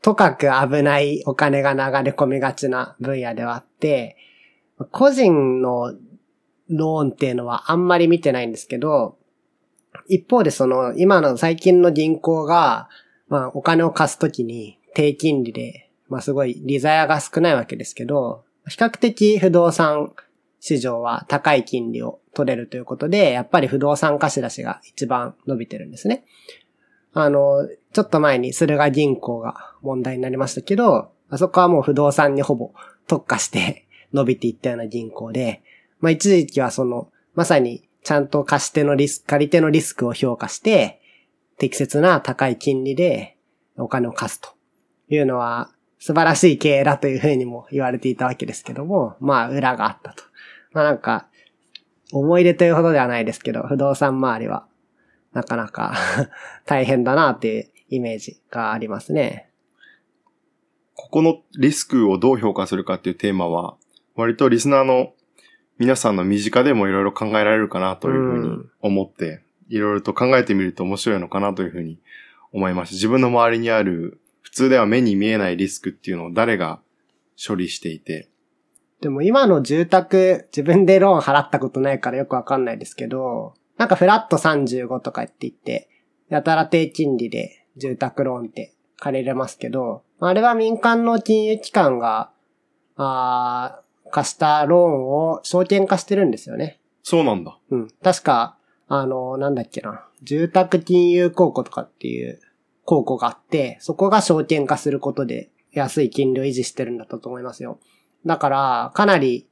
[0.00, 4.16] とかく危ないお金が流れ込みがちな分野ではあって、
[4.90, 5.94] 個人の
[6.72, 9.16] ローンっていうのはあんまり見てないんですけど、
[10.08, 12.88] 一方でその今の最近の銀行が、
[13.28, 20.12] まあお金を貸すときに低金利で、まあすごい利ザヤが少ないわけですけど、比較的不動産
[20.60, 26.24] 市場は高い金利を取れるということで、やっぱり不動産貸し出しが一番伸びてるんですね。
[27.14, 32.72] あの、ちょっと前に駿河銀行が問題になりましたけど、あそこはもう不動産にほぼ
[33.06, 35.62] 特化して 伸びていったような銀行で、
[36.02, 41.00] まあ一時期はその、まさにちゃんと貸し手のリスク、借り手のリスクを評価して、
[41.56, 43.38] 適切な高い金利で
[43.78, 44.50] お金を貸すと
[45.08, 50.24] いうのは素晴らしい経営だというふうにも言われていたわけですけども、まあ裏があったと。
[50.72, 51.28] まあなんか、
[52.12, 54.66] 思い出というほどではないですけど、不動産周りは
[55.32, 55.94] なかなか
[56.66, 59.50] 大変だなっていうイメージがありますね。
[60.94, 63.76] ここのリスクをどう評価するかっていうテーマは、
[64.16, 65.14] 割とリスナーの
[65.82, 71.98] 皆さんの身近でもいろいろ考えられるかなというふうに思って、いろいろと考えてみると面白いのかなというふうに
[72.52, 72.94] 思いました。
[72.94, 76.78] 自分の周りにある普通では目に見えないリスクっていうのを誰が
[77.36, 78.28] 処理していて、
[79.00, 85.88] でも今の住宅、自分でローン払ったことないからよくわかんないですけど、なんかフラット35とかって言って、
[86.28, 92.30] やたら低金利で住宅ローンって借りれますけど、あれは民間の金融機関が、
[92.94, 93.81] あ
[94.12, 96.78] 貸したローンを証券化してるんですよね。
[97.02, 97.58] そうなんだ。
[97.70, 97.88] うん。
[98.02, 98.56] 確か、
[98.86, 100.06] あの、なんだっけな。
[100.22, 102.40] 住宅金融公庫とかっていう
[102.84, 107.80] 公庫があって、そこが証券化することで安い金利を維持してるんだったと思いますよ。
[108.24, 109.48] だから、かなり、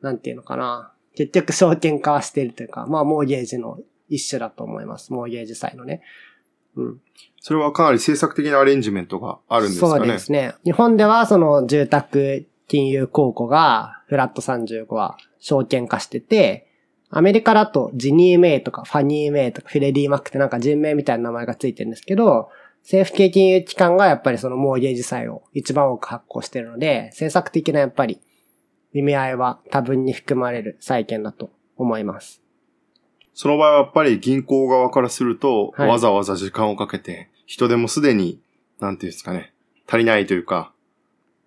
[0.00, 0.92] なんていうのかな。
[1.14, 3.78] 結局証券化はしてるというか、まあ、モーゲージの
[4.08, 5.12] 一種だと思います。
[5.12, 6.02] モーゲージ債のね。
[6.76, 7.00] うん。
[7.40, 10.54] それはかなり政策的なアレンジメントがあるんですかねそうですね。
[10.64, 16.68] 日本ではその住宅金融公庫がフラット35は証券化してて、
[17.10, 22.48] アメリカだとジニー・メイとかファニー・メイとかフレディ・マックってなんか人名みたいな名前がついてるんですけど、
[22.82, 28.20] 政府系金融機関がやっぱりそのモーゲージ債を一番多く発行してるので、政策的なやっぱり
[28.92, 32.42] 意味合いは多分に含まれる債券だと思います。
[33.34, 38.40] その場合はやっぱり銀行側からすると、はい、わざわざ時間をかけて、人でもすでに、
[38.78, 39.52] なんていうんですかね、
[39.86, 40.72] 足りないというか、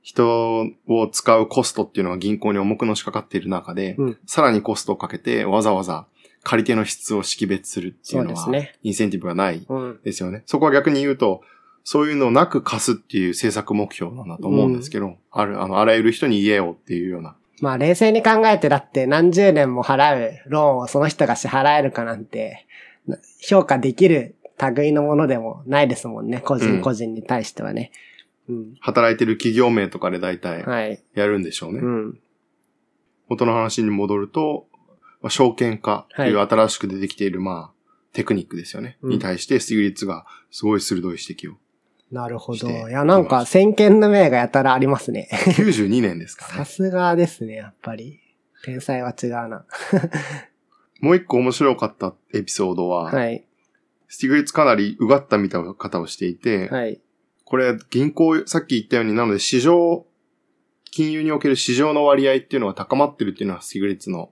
[0.05, 6.05] 人を使うコストっていうのは銀行に重くのしかかっている中で、うん、さらにコストをかけてわざわざ
[6.43, 9.65] 借り手の質を識別するっていうのは、ね、インセンティブがない
[10.03, 11.41] ですよね、うん、そこは逆に言うと、
[11.83, 17.35] そういうのをなく貸すっていう政策目標なんだと思うんですけど、うん、ある、あの、あらゆる人に言えよっていうような。
[17.61, 22.67] まあ冷静に考えてだって何十年も払うローンをその人が支払えるかなんて、
[23.39, 24.35] 評価できる
[24.75, 26.41] 類のものでもないですもんね。
[26.41, 27.91] 個人個人に対してはね。
[27.93, 28.14] うん、
[28.79, 31.79] 働いてる企業名とかで大体やるんでしょうね。
[31.79, 32.19] はい、うん、
[33.27, 34.67] 元の話に戻ると、
[35.21, 37.75] まあ、証券化という新しく出てきている、まあ、
[38.13, 38.97] テクニックですよね。
[39.03, 41.57] に対して、スティグリッツがすごい鋭い指摘を。
[42.11, 42.69] なるほど。
[42.69, 45.27] いや、なんか、先見の明がやたらありますね。
[45.31, 46.53] 92年ですかね。
[46.53, 48.21] さすがですね、やっぱり。
[48.63, 49.65] 天才は違うな。
[51.01, 53.45] もう一個面白かったエピソードは、はい。
[54.07, 57.01] スティグリッツかなりうがった見た方をしていて、はい。
[57.45, 60.05] これ、銀行、さっき言ったように、なので市場、
[60.91, 64.31] 金融における市場の割合っていうのが高まってるっていうのはスティグリッツの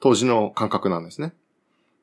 [0.00, 1.34] 当時の感覚なんですね。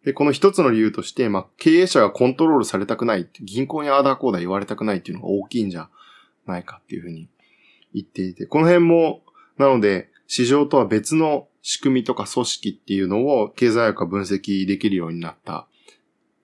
[0.03, 5.89] で、この一つの理由として、まあ、経営者がコントロールされたくない、銀行にああだこうだ言われたくないっていうのが大きいんじゃ
[6.45, 7.29] ないかっていうふうに
[7.93, 9.21] 言っていて、この辺も、
[9.57, 15.67] なので、市場とは別の仕組みとか組織っていうのを経済学が分析できるようになった、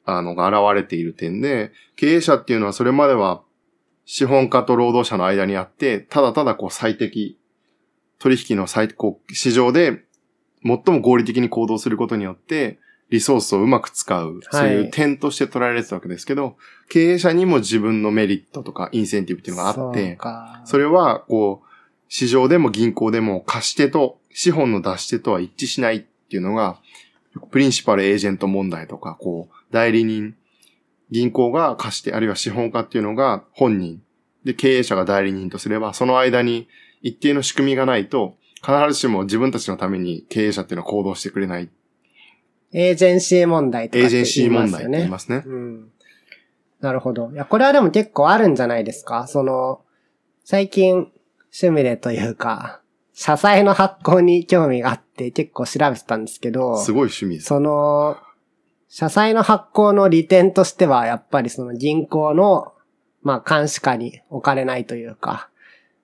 [0.05, 3.43] あの、が現れている点で、経営者っていうのはそれまでは
[4.11, 7.37] 資本家と労働者の間にあって、ただただこう最適、
[8.17, 10.03] 取引の最、こう、市場で
[10.65, 12.79] 最も合理的に行動することによって、
[13.11, 16.55] リソースをうまく使う、そういう点として捉えられてたわけですけど、はい、
[16.89, 20.17] 経営者にも自分のメリットとかインセンティブっていうのがあって、
[20.65, 21.67] それは、こう、
[22.07, 26.79] 市場でも銀行でも貸し手と、資本の出し手とは一致しないっていうのが、
[27.51, 30.33] プリンシパルエージェント問題とか、こう、代理人
[31.11, 34.01] 銀行が貸して、あるいは資本家っていうのが本人、
[34.43, 36.67] で、経営者が代理人とすれば、その間に
[37.01, 41.69] 一定の仕組みがないと、必ずしも自分たちのために経営者っていうのは行動してくれない。
[42.71, 45.43] エージェンシー問題とか、ね、エージェンシー問題って言いますね。
[45.45, 45.91] うん。
[46.79, 47.31] なるほど。
[47.33, 49.27] いや、これはでも結構あるんじゃないですか？
[49.27, 49.81] その、
[50.43, 51.11] 最近、
[51.51, 52.81] 趣味でというか、
[53.13, 57.47] 社債の発行に興味があって結構調べてたんですけど、すごい趣味です。
[57.47, 58.17] その、
[58.89, 62.73] 社債の発行の利点としては、やっぱりその銀行の、
[63.21, 65.49] まあ、監視下に置かれないというか、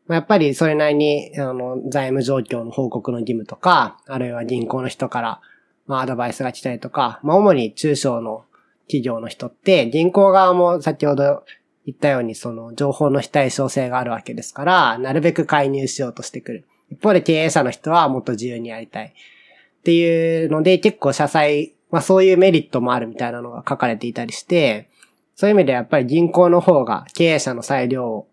[0.08, 5.42] やっぱりそれなりに、あの、財務状況の報告の義務とか、あるいは銀行の人から、
[5.88, 8.46] まあ、アドバイスが来たりとか、まあ、主に中小の
[8.84, 11.44] 企業の人って、銀行側も先ほど
[11.88, 16.68] 言ったように、その、情報の非対称性があるわけですから、なるべく介入しようとしてくる。
[16.92, 19.08] 一方で経営者の人はもっと自由にやりたい。
[19.08, 24.90] っていうので、結構社債まあそういうメリットもあるみたいなのが書かれていたりして、
[25.36, 28.26] そういう意味でやっぱり銀行の方が経営者の裁量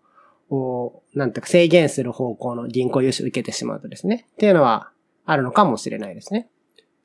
[0.49, 4.25] を、なんていうか制限する方向の銀行融資を受けてしまうとですね。
[4.33, 4.91] っていうのは
[5.25, 6.49] あるのかもしれないですね。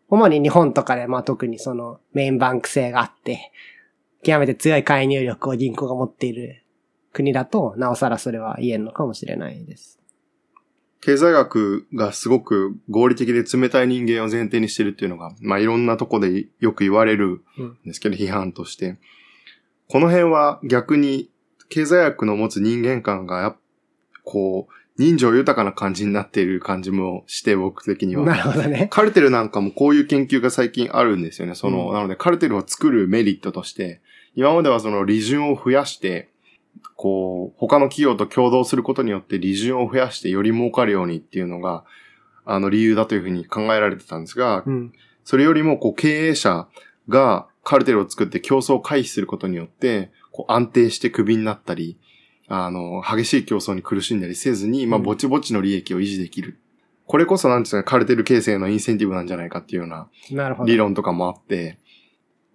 [0.09, 3.53] 主に日本とかでまあ特にそのメインバンク制があって、
[4.23, 6.65] 極めて強い介入力を銀行が持っている
[7.13, 9.98] 国だと、なおさらそれは言えるのかもしれないです。
[11.01, 18.97] 経済学がすごく合理的で冷たい人間を前提にしてるっていうのが、まあいろんなとこでよく言われるんですけど、うん、批判として。
[19.89, 21.31] この辺は逆に
[21.69, 23.57] 経済学の持つ人間観が、
[24.25, 28.25] こう、人情豊かな感じになっている感じもして、僕的には。
[28.25, 28.89] なるほどね。
[28.91, 31.55] カルテルなんかもこういう研究が最近あるんですよね。
[31.55, 34.01] その、うん、なのでカルテルを作るメリットとして、
[34.35, 36.29] 今まではその利潤を増やして、
[36.99, 41.85] こう、他の企業と共同することによって利潤を増やしてより儲かるようにっていうのが、
[42.45, 44.93] あの理由だというふうに考えられてたんですが、うん、
[45.23, 46.67] それよりもこう経営者
[47.09, 51.97] がカルテルを作って競争を回避することによって、こう安定してクビになったり、
[52.49, 56.59] あの、激しい競争に苦しんだりせずに、まあ、うんぼちぼちの利益を維持できる。
[57.07, 60.09] これこそ、なんていうの、カルテル形成のインセンティブなんじゃないかっていうような。
[60.65, 61.79] 理論とかもあって、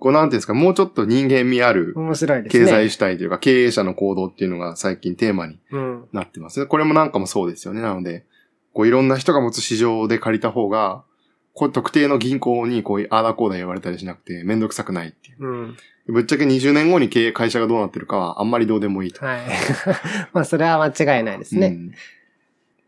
[0.03, 2.65] こうなんていうんですか、もうちょっと人間味ある面白いですね。
[2.65, 6.09] 経済主体というか、経営者の行動っていうのが最近テーマにうん。
[6.11, 6.65] なってますね。
[6.65, 7.81] これもなんかもそうですよね。
[7.81, 8.25] なので、
[8.73, 11.05] こういろんな人が持つ市場で借りた方が、
[11.53, 15.47] こう特定の銀行にこうああだこうだ言われたりしなくてめんどくさくないっていう。
[15.47, 15.77] うん。
[16.07, 19.25] ぶっちゃけ20年後に経営、会社がどうなってるかはあんまりどうでもいいと。
[19.25, 19.41] はい。
[20.33, 21.67] まあ、それは間違いないですね。
[21.67, 21.91] うん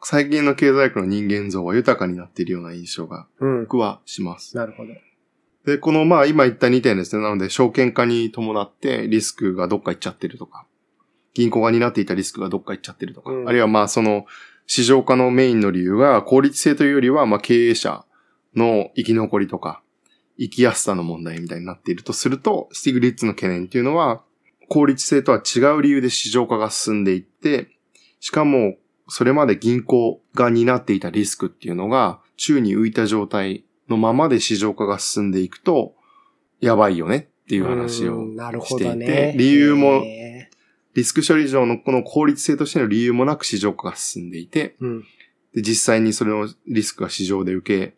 [0.07, 3.61] 最近の経済学の人間像は豊かになっているような印象がうん。
[3.63, 4.55] 僕はします。
[4.55, 4.89] なるほど。
[5.66, 7.24] で、このまあ今言った2点ですね。
[7.24, 10.66] なので証券化に伴ってリスクがどっか行っちゃってるとか、
[11.34, 14.26] 銀行が担っていたリスクがどっか行っちゃってるとか、うんあるいはまあその
[14.68, 18.05] 市場化のメインの理由が効率性というよりはまあ経営者
[18.55, 19.82] の生き残りとか、
[20.38, 24.24] 生きやすさの問題みたいになっているとすると、スティグリッツの懸念っていうのは、
[24.70, 27.70] 効率性とは違う理由で市場化が進んでいって、
[28.20, 28.76] しかも、
[29.07, 35.96] それまで銀行が担っていたリスクっていうのが、宙に浮いた状態のままで市場化が進んでいくと、
[36.60, 38.26] やばいよねっていう話を
[38.66, 40.50] していてどね。、理由も、へ
[40.96, 45.04] リスク処理上のこの効率性としての理由もなく市場化が進んでいて、ーうん。
[45.54, 47.96] で実際にそれのリスクが市場で受け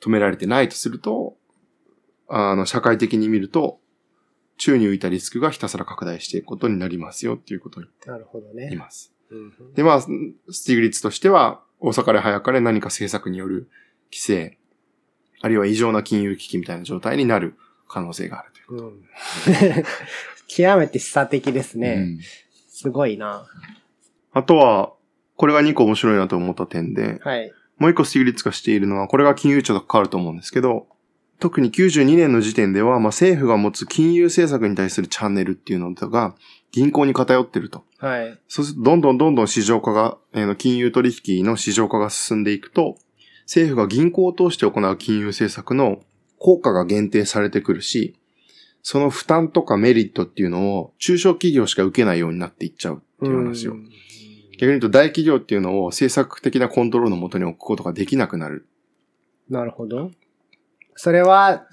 [0.00, 1.36] 止められてないとすると、
[2.28, 3.80] あの、社会的に見ると、
[4.56, 8.76] 宙に浮いたリスクがひたすら拡大していくことになりますよっていうことを言なるほどって。
[8.76, 9.12] ます。
[9.30, 10.06] うんで、まあ、ス
[10.64, 13.70] ティグリッツとしては、遅かれ早かれ何か政策による
[14.12, 14.58] 規制、
[15.40, 17.56] あるいは異常な金融危機みたいな状態になる
[17.88, 18.82] 可能性があるという。
[18.82, 19.02] うん。
[20.48, 21.94] 極めて示唆的ですね。
[21.94, 22.20] うん
[22.80, 23.46] すごいな。
[24.32, 24.94] あとは、
[25.36, 27.52] これが2個面白いなと思った点で、はい。
[27.76, 30.86] もう一個スティグリッツがしているのは、これが金融庁と関わると思うんですけど、
[31.40, 36.34] 特に92年の時点では、まあ、政府が持つ金融政策に対するチャンネルっていうのが
[36.72, 37.84] 銀行に偏ってると。
[37.98, 38.38] はい。
[38.48, 42.96] そうすると、どんどんどんどん市場化が、えーの金融取引の市場化が進んでいくと、
[43.50, 46.00] 政府が銀行を通して行う金融政策の
[46.38, 48.14] 効果が限定されてくるし、
[48.80, 53.72] その負担とかメリットっていうのを中小企業しか受けないようになっていっちゃうっていう話を。
[53.72, 53.90] うん
[54.60, 58.66] 逆に言うと大企業っていうのを政策的なコントロールのもとに置くことができなくなる。
[59.48, 60.10] なるほど。
[60.96, 61.66] それは、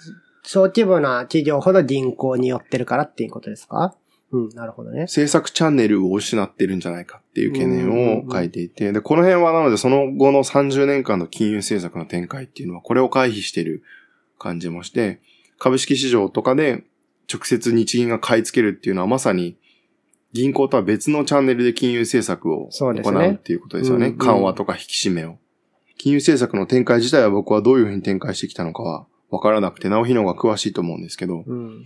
[0.43, 3.93] 小規模な企業ほど銀行に寄ってるからっていうことですか？
[4.32, 5.01] うん、なるほどね。
[5.01, 13.84] 政策チャンネルを失ってるんじゃないかっていう懸念を書いていて、で、この辺はなのでその後の30年間の金融政策の展開っていうのはこれを回避している
[14.38, 15.21] 感じもして、
[15.59, 16.84] 株式市場とかで
[17.32, 19.57] 直接日銀が買い付けるっていうのはまさに
[20.34, 24.07] 銀行とは別のチャンネルで金融政策を行そうっていうことですよね。
[24.07, 25.38] うんうん緩和とか引き締めを。
[25.97, 31.86] 金融政策の展開自体は僕はどういうふうに展開してきたのかはわからなくて、直日の方が詳しいと思うんですけど、うん。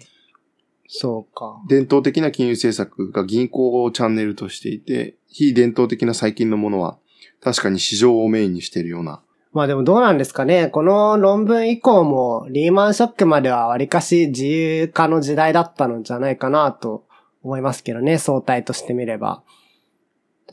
[0.93, 1.61] そうか。
[1.69, 6.97] 伝統的な金融政策が銀行をチャンネルとしていて、非伝統的な最近のものは、
[7.39, 9.21] 確かに市場をメインにしているような。
[9.53, 10.67] まあでもどうなんですかね。
[10.67, 17.05] この論文以降もリーマンショックまではわりかし自由化の時代だったのじゃないかなと
[17.41, 18.17] 思いますけどね。
[18.17, 19.43] 相対としてみれば。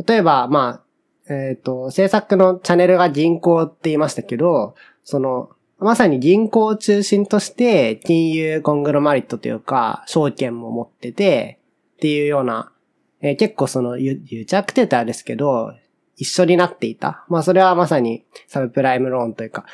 [0.07, 0.85] 例えば、ま
[1.29, 5.51] あ、えっ、と、政策のチャンネルが銀行って言いましたけど、その、
[5.81, 11.61] まさに銀行を中心として金融コングロマリットというか、証券も持ってて、
[11.97, 12.73] っていうような、
[13.21, 15.73] えー結構その癒癒着って言ったらですけど、
[16.17, 17.25] 一緒になっていた。
[17.29, 19.65] まあそれはまさにサブプライムローンというか、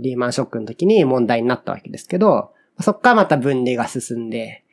[0.00, 4.64] リーマンショックの時に問題になったわけですけど、そっからまた分離が進んで、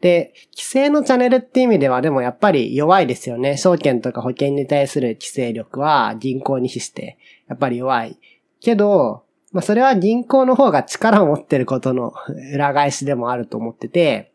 [0.00, 3.58] で、規制のチャンネルって意味ではでもやっぱり弱いですよね。
[3.58, 7.18] 証券とか保険に対する規制力は銀行に比して
[7.48, 8.18] やっぱり弱い。
[8.60, 12.12] けど、まあそれは銀行の方が力を持ってることの
[12.54, 14.32] 裏返しでもあると思ってて、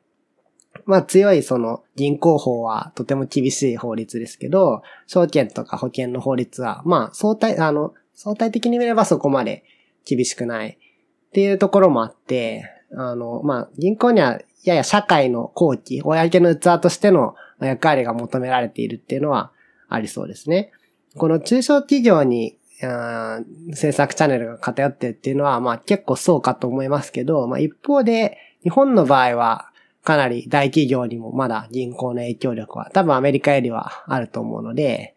[0.86, 9.64] まあ強いその銀行法はとても厳しい法律ですけど、証券とか保険の法律は、まあ相対、あの、相対的に見ればそこまで
[10.06, 19.52] 厳しくないっていうところもあって、あの、まあ銀行にはやや社会の後期、公の器としての役割が求められているっていうのは
[19.88, 20.72] ありそうですね。
[21.16, 29.70] この中小企業に、あー政策チャンネルが偏ってるっていうのは、まあ結構そうかと思いますけど、まあ一方で、日本の場合は、
[30.04, 35.16] かなり大企業にもまだ銀行の影響力は多分アメリカよりはあると思うので、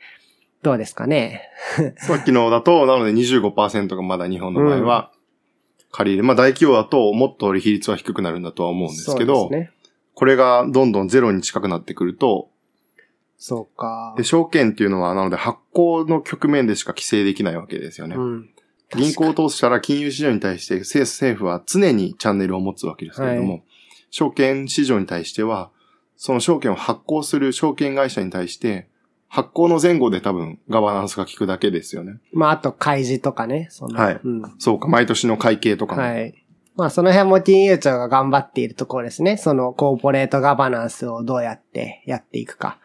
[0.62, 1.42] どうですかね？
[1.98, 5.12] さっきのだと、なので25%がまだ日本の場合は
[5.92, 6.24] 借りる。
[6.24, 9.70] まあ大企業だともっと比率は低くなるんだとは思うんですけど、ね。
[10.14, 12.48] これがどんどんゼロに近くなってくると、
[13.38, 14.14] そうか。
[14.16, 18.16] で、証券っていうのは、なので発行の局面でしか規制できないわけですよね。
[18.16, 18.50] うん。
[18.96, 23.62] 銀行を通したら金融市場に対して政政府は常にチャンネルを持つわけですけれども、
[24.10, 25.70] 証券市場に対しては、
[26.16, 28.88] その証券を発行する証券会社に対して、
[29.28, 32.18] 発行の前後で多分ガバナンスが効くだけですよね。
[32.32, 33.68] まあ、あと開示とかね。
[33.70, 34.42] そのはいうん。
[34.58, 36.02] そうか、毎年の会計とかも。
[36.02, 36.34] はい。
[36.76, 39.36] まあ、その辺も金融庁が頑張っているところですね。
[39.36, 42.78] そのコーポレートガバナンスをどうやってやっていくか。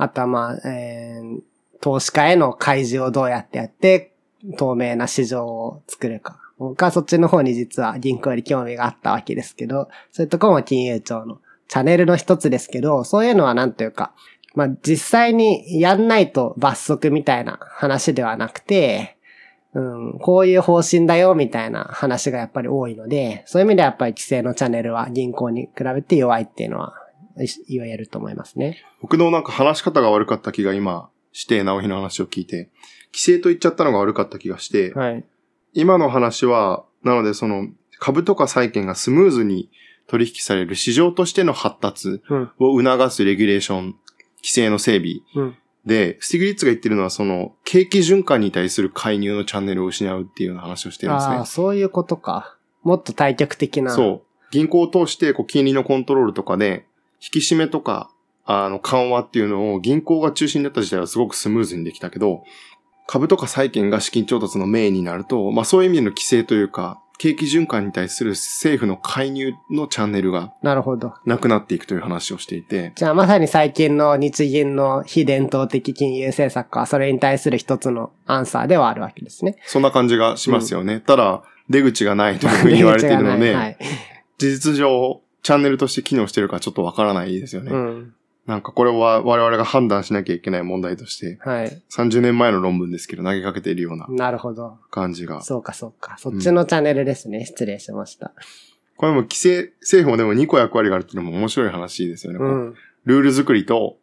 [0.00, 1.40] あとはまあ、えー、
[1.80, 4.12] 投資家への開示をどうやってやって、
[4.56, 6.38] 透明な市場を作るか。
[6.58, 11.38] 僕はそっちの方に実は銀行より興味があったわけですけど、そういうところも金融庁の
[11.68, 14.12] チャンネルの一つですけど、そういうのはなんというか、
[14.54, 19.16] まあ実際にやんないと罰則みたいな話ではなくて、
[19.74, 26.94] うん、こういう方針だよみたいな話がやっぱり多いので、そういう意味ではやっぱり規制のチャンネルは銀行に比べて弱いっていうのは
[27.68, 28.82] 言えると思いますね。
[29.00, 32.70] 僕のなんか話し方が悪かった気が今して、直日の話を聞いて、
[33.12, 35.24] 規制と言っちゃったのが悪かった気がして、はい。
[35.72, 37.68] 今の話は、なのでその
[37.98, 39.70] 株とか債券がスムーズに
[40.06, 42.20] 取引される市場としての発達。
[42.58, 43.84] を促すレギュレーション、
[44.38, 45.56] 規制の整備うん。
[45.86, 51.46] で、スティグリッツが言ってるのはその景気循環に対する介入のチャンネルを失うっていうような話をしてるんですねああ、。
[51.46, 52.56] そういうことか。
[52.82, 53.92] もっと対極的な。
[53.92, 54.22] そう。
[54.50, 56.86] 銀行を通して、こう、金利のコントロールとかで、
[57.22, 58.10] 引き締めとか、
[58.44, 62.42] あの、緩和っていうのを銀行が中心になった時代はすごくスムーズにできたけど、
[63.06, 71.12] 株とか債券が資金調達のメインになると、まあそういう意味での規制というか、景気循環に対する政府の介入のチャンネルがなるほど。
[71.26, 79.56] なくなっていくという話をしていて、じゃあまさに最近の日銀の非伝統的金融政策はそれに対する一つのアンサーではあるわけですね。
[79.66, 81.00] そんな感じがしますよね。
[81.00, 83.76] ただ、出口がないというふうに言われているので、はい。
[84.38, 87.70] 事実上、チャンネルとして機能してるかちょっとわからないですよね。
[87.72, 88.14] うん。
[88.46, 91.82] なんかこれは我々が判断しなきゃいけない問題として、はい。
[91.90, 94.78] 30年前の論文ですけど投げかけているようななるほど。
[94.90, 95.42] 感じが。
[95.42, 96.16] そうかそうか。
[96.18, 97.44] そっちのチャンネルですね。
[97.44, 98.32] 失礼しました。
[98.96, 102.38] これも規制、政府もでも2個役割があるっていうのも面白い話ですよね。
[102.38, 102.48] こう。
[102.48, 102.74] うん
[103.06, 103.96] ルール作りと、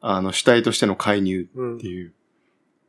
[0.00, 1.88] あの、主体としての介入うんって。
[1.88, 2.12] いう。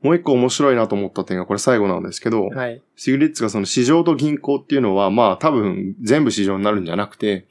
[0.02, 2.82] もう一個面白いなと思った点がこれ最後なんですけど、はい。
[2.96, 7.48] シグリッツがその市場と銀行っていうのは、まあ多分全部市場になるんじゃなくて、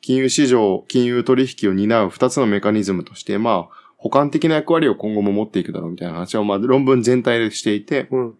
[0.00, 8.34] 金融市場、金融取引を担う二つのメカニズムとして、まあ、補完的な役割を今後も持っていくだろうみたいな話を、まあ論文全体でしていて、うん。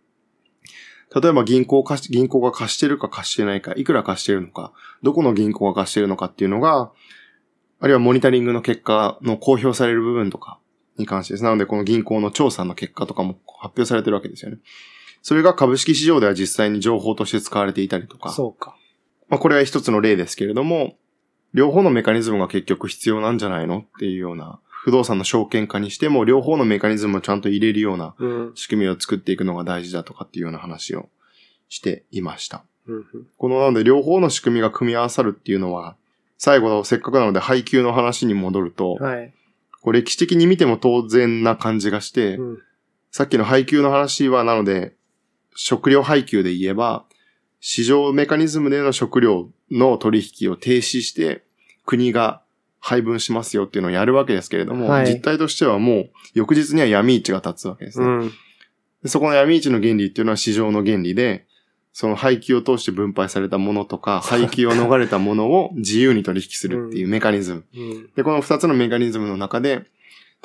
[1.14, 6.92] 例えば銀行貸し、銀行が貸してるか貸してないか、いくら貸してるのか、どこの銀行が貸してるのかっていうのが、
[7.80, 10.58] あるいはモニタリングの結果の公表される部分とか
[10.96, 11.44] に関してです。
[11.44, 14.58] なので、この銀行の調査の結果とかも発表されてるわけですよね。
[15.22, 18.76] それが株式市場では実際に情報として使われていたりとか、そうか。
[19.28, 20.97] まあこれは一つの例ですけれども、
[21.54, 28.52] 両方のメカニズムが結局必要なんじゃないのっていうような、不動産の証券化にしても両方のメカニズムをちゃんと入れるようなうん。
[28.54, 31.08] 仕組みを作っていくのが大事だとかっていうような話を
[31.68, 32.64] していました。
[32.86, 33.04] うん。
[33.36, 35.96] このなので両方の仕組みが組み合わさるっていうのは、
[36.38, 39.34] 最後せっかくなので配給の話に戻ると、はい。
[39.80, 42.58] こう歴史的に見ても当然な感じがして、うん。
[43.10, 44.94] さっきの配給の話はなので、
[45.54, 47.04] 食料配給で言えば、
[47.60, 51.44] 市場メカニズムでの食料の取引を停止して、
[51.84, 52.42] 国が
[52.80, 58.06] 配分しますよっていうのをやるわけですけれども、はい実態としてはもう、翌日には闇市が立つわけですね。
[58.06, 58.32] うん。
[59.02, 61.46] でそこの闇市の原理っていうのは市場の原理で、
[61.92, 67.64] その配給を通して分配されたものとか、配給を逃れたものを自由に取引するっていうメカニズム。
[67.74, 68.10] うん。
[68.14, 69.84] で、この二つのメカニズムの中で、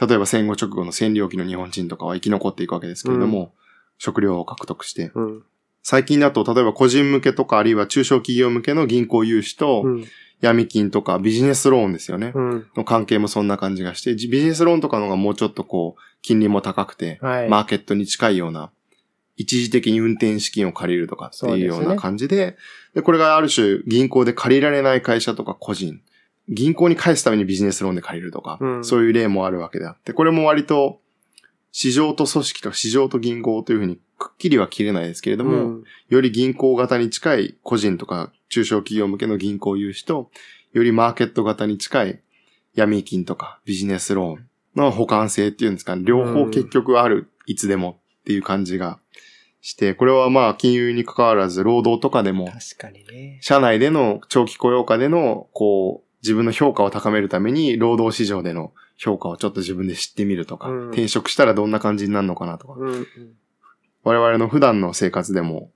[0.02, 3.54] 例えば戦後直後の占領期の日本人とかは生き残っていくわけですけれども、
[4.00, 5.44] 食料を獲得して、うん。
[5.84, 10.06] 最近だと例えば個人向けとかあるいは中小企業向けの銀行融資とうん。
[10.44, 12.34] 闇金とかビジネスローンですよね。
[12.36, 12.68] うん。
[12.76, 17.50] の関係もそんな感じがして、ビジネスローンとかのがもうちょっとこう、金利も高くて、はい。
[17.50, 18.70] マーケットに近いような、
[19.38, 22.58] 一時的に運転資金を借りるとかっていうような感じで、
[22.94, 26.02] で、これがある種銀行で借りられない会社とか個人、
[26.50, 31.00] 銀行に返すためにビジネスローンで借りるとか、うんそういう例もあるわけであって、これも割と
[31.74, 35.84] 市場と組織とか市場と銀行というふうにくっきりは切れないですけれども、うん。
[36.08, 40.30] より銀行型に近い個人とか中小企業向けの銀行融資と、
[40.72, 42.22] よりマーケット型に近い
[42.76, 49.00] 闇金とかビジネスローンの補完性っていうんですかね、両方結局ある、いつでもっていう感じが
[49.62, 53.40] して、これはまあ金融に関わらず労働とかでも、確かにね。
[53.42, 62.90] 社内での長期雇用化での、こう、自分の評価を高めるために、労働市場での評価をちょっと自分で知ってみるとか、うん転職したらどんな感じになるのかなとか、うん。
[62.92, 63.08] うん
[64.06, 65.72] 我々の普段の生活でも、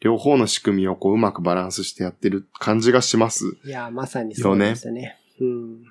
[0.00, 3.58] 両方の仕組みをこううまくバランスしてやってる感じがします。
[3.66, 5.18] いや、まさにそうですね。
[5.38, 5.84] うん。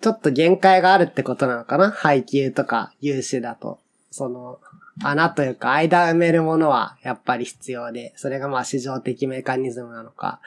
[0.00, 1.92] ちょっと限界があるってことなのかな？
[1.92, 3.78] 配給とか融資だと。
[4.10, 4.58] その、
[5.04, 10.40] 穴というか間埋めるものはやっぱり必要で、それがまあ市場的メカニズムなのか。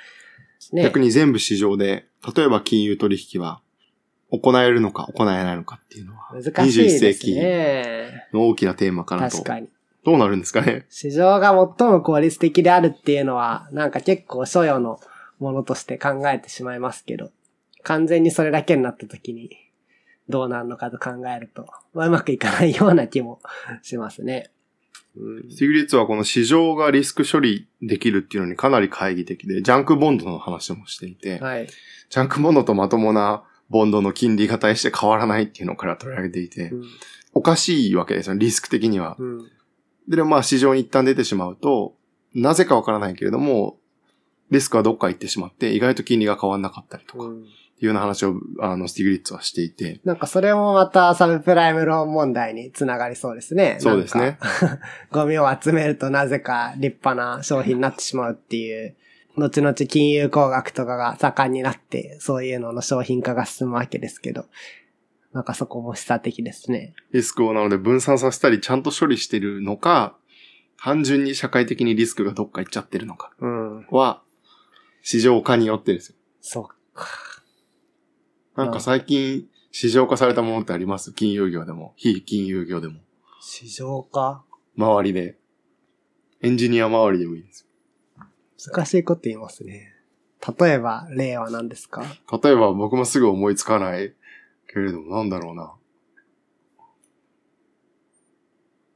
[0.74, 0.84] ね。
[0.84, 3.62] 逆に全部市場で、例えば金融取引は
[4.32, 8.28] 行えるのか行えないのかっていうのは、難しいです21世紀ね。
[8.34, 9.44] の大きなテーマかなと確。
[9.44, 9.70] かに。
[10.04, 10.86] どうなるんですかね？
[10.90, 15.00] 市場が最も効率的であるっていうのは、なんか結構所与の
[15.40, 17.32] ものとして考えてしまいますけど、
[17.84, 19.50] 完全にそれだけになった時に
[20.30, 23.40] どうなるのかと考えると、まあ、うまくいかないような気も
[23.82, 24.50] しますね。
[24.50, 24.58] うん
[25.50, 31.68] スティグリッツはこの市場がリスク処理できるっていうのにかなり懐疑的で、ジャンクボンドの話もしていて、はい。
[31.68, 36.84] ジャンクボンドとまともなボンドの金利が対して変わらないっていうのから取り上げていてう、ん
[37.34, 39.16] おかしいわけですよ、リスク的には。
[39.20, 39.46] うん。
[40.08, 41.96] で、まあ市場に一旦出てしまうと、
[42.34, 43.78] なぜかわからないけれども、
[44.50, 47.46] リスクはどっか行ってしまって、意外と金利が変わんなかったりとか、っうん
[47.78, 53.78] ていうような話を、あの、スティグリッツはしていて、なんかそれもまたサブプライムローン問題につながりそうですね。
[53.80, 54.40] そうですね。
[55.12, 58.96] ゴミを集めるとなぜか立派な商品になってしまうっていう、
[59.38, 64.46] 後々金融工学とかが盛んになって、そういうのの商品化が進むわけですけど、
[65.32, 66.96] なんかそこも示唆的ですね。
[67.14, 70.18] リスクをなので分散させたりちゃんと処理してるのか、
[70.80, 73.88] 単純に社会的にリスクがどっか行っちゃってるのかうん。
[73.92, 74.22] は、
[75.02, 76.16] 市場化によってですよ。
[76.42, 77.08] そっか。
[78.56, 81.14] なんか最近、市場化されたものってあります？
[81.14, 83.02] 金融業でも、非金融業でも。
[83.40, 84.44] 市場化？
[84.76, 85.38] 周りで。
[86.42, 87.67] エンジニア周りでもいいです
[88.66, 89.94] 難しいこと言いますね。
[90.60, 92.04] 例えば、例は何ですか？
[92.04, 92.42] よ。
[92.44, 94.14] 例えば僕もすぐ思いつかない
[94.72, 95.74] けれども、なんだろうな。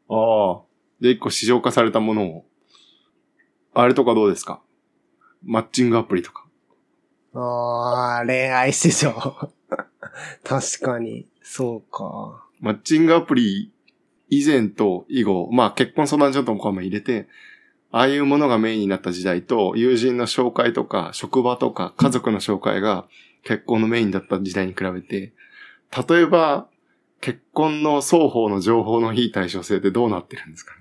[0.09, 0.61] ああ。
[0.99, 2.45] で、一個市場化されたものを。
[3.73, 4.61] あれとかどうですか？
[5.43, 6.45] マッチングアプリとか。
[7.33, 9.13] あー、恋愛市場。
[10.43, 12.45] 確かに、そうか。
[12.59, 13.71] マッチングアプリ
[14.29, 17.27] 以前と以後、まあ結婚相談所とかも入れて、
[17.91, 23.05] ああいうものがメインになった時代と、友人の紹介とか、職場とか、家族の紹介が
[23.43, 25.33] 結婚のメインだった時代に比べて、
[26.09, 26.67] 例えば、
[27.19, 30.73] 結婚の双方の情報の非対称性ってどうなってるんですか？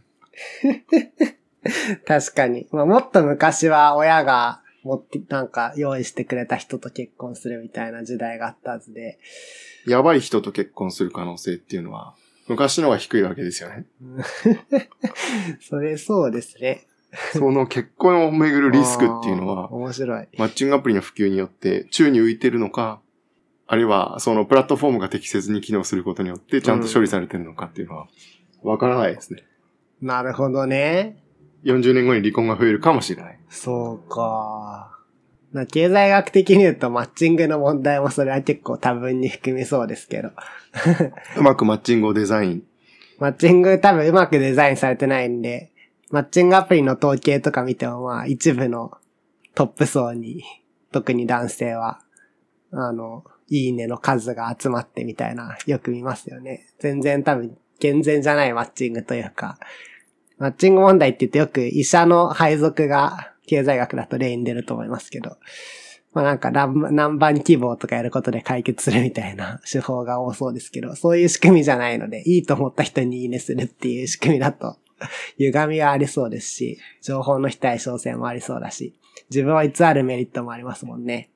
[2.06, 2.66] 確かに。
[2.70, 9.18] まあ、もっと昔は親が持って、なんか用意してくれた人と結婚するみたいな時代があったはずで。
[9.86, 12.14] やばい人と結婚する可能性っていうのは、
[12.48, 13.84] 昔の方が低いわけですよね。
[15.60, 16.86] それそうですね。
[17.32, 20.28] その結婚をめぐるリスクっていうのは、面白い。
[20.38, 23.00] マッチングアプリの普及によって宙に浮いてるのか、
[23.66, 28.08] あるいはそのプラットフォームが適切に機能することによってちゃんと処理されてるのかっていうのは、
[28.62, 29.44] わからないですね。
[30.00, 31.22] なるほどね。
[31.64, 33.38] 40年後に離婚が増えるかもしれない。
[33.48, 34.96] そうか。
[35.52, 40.30] な経済学的に言うとマッチングの問題もそれは結構多分に含みそうですけど。
[41.36, 42.62] うまくマッチングをデザイン。
[43.18, 45.69] マッチング多分うまくデザインされてないんで、
[46.10, 48.92] マッチングアプリの統計とか見てもまあ一部の
[49.54, 50.42] トップ層に、
[50.92, 52.00] 特に男性は、
[52.72, 56.68] あの、いいねの数が集まってみたいな、よく見ますよね。
[56.78, 59.58] 全然多分健全じゃないマッチングというか、
[60.38, 65.36] マッチング問題って言ってよく医者の配属が経済学だと例に出ると思いますけど、
[66.12, 74.76] まあなんか何番希望とかやることで解決するみたいな手法が多そうですけど、そういう仕組みじゃないので、いいと思った人にいいねするっていう仕組みだと、
[75.38, 78.94] 歪みはありそうですし、情報の非対称性もありそうだし、
[79.30, 81.30] 自分は偽るメリットもありますもんね。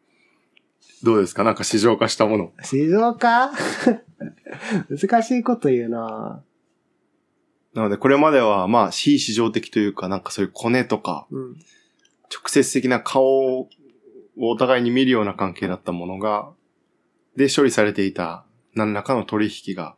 [1.02, 1.44] どうですか？
[1.44, 2.52] なんか市場化したもの。
[2.62, 3.52] 市場か
[4.88, 6.42] 難しいこと言うな
[7.74, 11.52] なのでこれまではまあ非市場的というかなんかそういうコネとか、うん。
[12.34, 13.24] 直接的な顔
[13.60, 13.68] を
[14.36, 16.50] お互いに見るような関係だったものが、
[17.36, 18.44] で処理されていた
[18.74, 19.94] 何らかの取引が、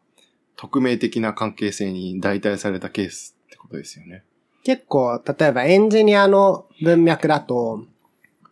[0.56, 3.35] 匿名的な関係性に代替されたケース
[3.66, 4.24] ことですよね。
[4.64, 7.84] 結構、例えばエンジニアの文脈だと、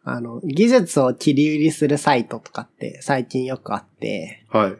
[0.05, 4.77] あの、技術を切り売りするサイトとかって最近よくあって、はい。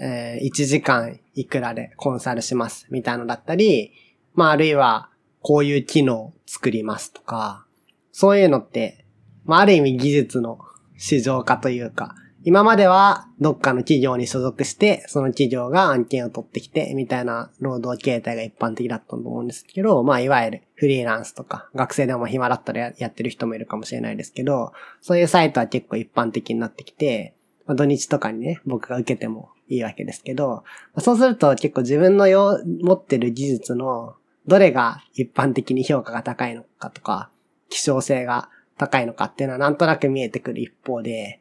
[0.00, 3.92] えー1時間いくらでコンサルしますみたいなのだったり、
[4.34, 5.10] まああるいは
[5.40, 7.66] こういう機能を作りますとか、
[8.12, 9.04] そういうのって、
[9.44, 10.60] まあある意味技術の
[10.96, 12.14] 市場化というか、
[12.44, 27.34] 今まではどっかの企業に所属して、その企業が案件を取ってきて、みたいな労働形態が一般的だったと思うんですけど、まあいわゆるフリーランスとか、学生でも暇だったらやってる人もいるかもしれないですけど、そういうサイトは結構一般的になってきて、
[27.66, 30.64] まあ、土日とかにね、僕が受けてもいいわけですけど、
[30.98, 34.14] そうすると結構自分のよ持ってる技術の
[34.46, 37.30] どれが一般的に評価が高いのかとか、
[37.68, 41.40] 希少性が高いのかっていうのはなんとなく見えてくる一方で、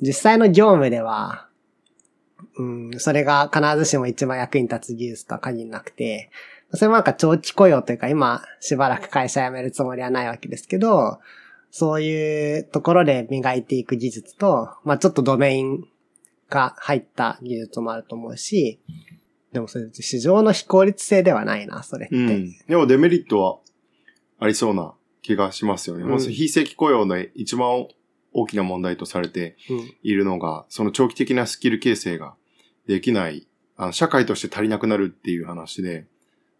[0.00, 1.48] 実際の業務では、
[2.58, 6.30] うん、それが必ずしも一番役に立つ技術とは限らなくて、
[6.72, 11.20] それもなんか長期雇用というか今しばらく会社辞めるつもりはないわけですけど、
[11.70, 15.84] そういうところで磨いていく技術と、まあちょっとドメイン
[16.48, 18.80] が入った技術もあると思うし、
[19.52, 22.16] でもそれ市場の非効率性ではないな、それって。
[22.16, 22.56] うん。
[22.68, 23.58] でもデメリットは
[24.38, 24.92] ありそうな
[25.22, 26.04] 気がしますよね。
[26.04, 27.86] うん、非正規雇用の一番
[28.36, 29.56] 大きな問題とされて
[30.02, 32.34] いるのが、うん、その長期的なスキル形成が
[32.86, 36.06] できない、あの社会として足りなくなるっていう話で、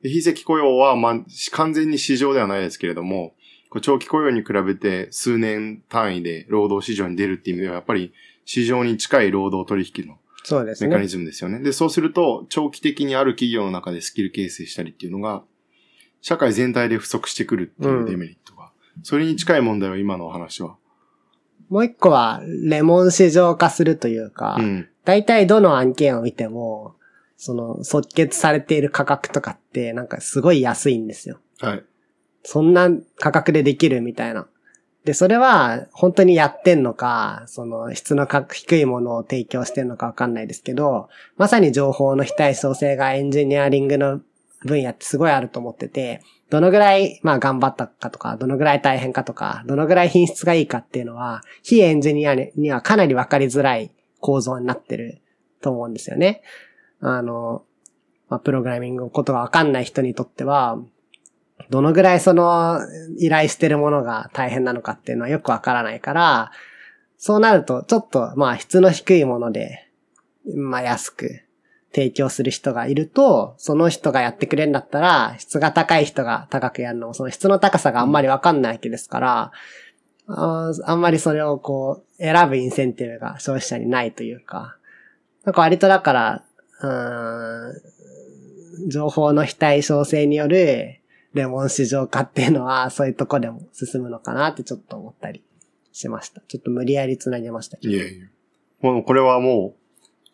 [0.02, 1.14] で非正規雇用は、まあ、
[1.52, 3.34] 完全に市場ではないですけれども、
[3.80, 8.12] 長期雇用に比べて数年単位で労働市場に出るっていう意味では、やっぱり
[8.44, 10.18] 市場に近い労働取引の。
[10.86, 11.58] メカニズムですよね。
[11.58, 15.42] で、そうすると、長期的にある企業の中でスキル形成したりっていうのが、
[16.20, 18.70] 社会全体で不足してくるっていうデメリットが。
[18.96, 20.76] うん、それに近い問題は今のお話は。
[21.68, 26.94] もう一個は、レモン市場化するというか、うん、大体どの案件を見ても、
[27.36, 31.38] その、即決されている価格とかって、なんかすごい安いんですよ。
[31.60, 31.84] はい。
[32.44, 34.46] そんな価格でできるみたいな。
[35.04, 44.20] で、それは本当にやってんのか、その質の低いものを提供してんのかわかんないですけど、まさに情報の非対称性がエンジニアリングの
[44.66, 53.90] 分野ってすごいあると思ってて、どのぐらい、まあ頑張ったかとか、どのぐらい大変かとか、どのぐらい品質がいいかっていうのは、非エンジニアにはかなりわかりづらい
[54.20, 55.22] 構造になってる
[55.62, 56.42] と思うんですよね。
[57.00, 57.64] あの、
[58.28, 60.78] まあ、プログラミングのことがわかんない人にとっては、
[61.70, 62.80] どのぐらいその
[63.18, 66.52] 依頼してるものが大変なのかっていうのはよくわからないから、
[67.18, 69.88] そうなるとちょっとまあ質の低いもので、
[70.54, 71.45] まあ安く
[71.96, 79.50] 提供する人がいると、その人がやってくれるんだったら、質が高い人が高くやるのも、その質の高さがあんまりわかんないわけですから、
[80.26, 84.76] ああんまりそれをこう、選ぶインセンティブが消費者にないというか、
[85.44, 86.44] なんか割とだから、
[86.82, 91.00] うん、情報の非対称性による
[91.32, 95.42] レモン市場化っていうのは、そういうとこでも進むのかなってちょっと思ったり
[95.92, 96.42] しました。
[96.46, 97.94] ちょっと無理やり繋げましたけど。
[97.94, 98.26] いやいや。
[98.82, 99.85] もうこれはもう、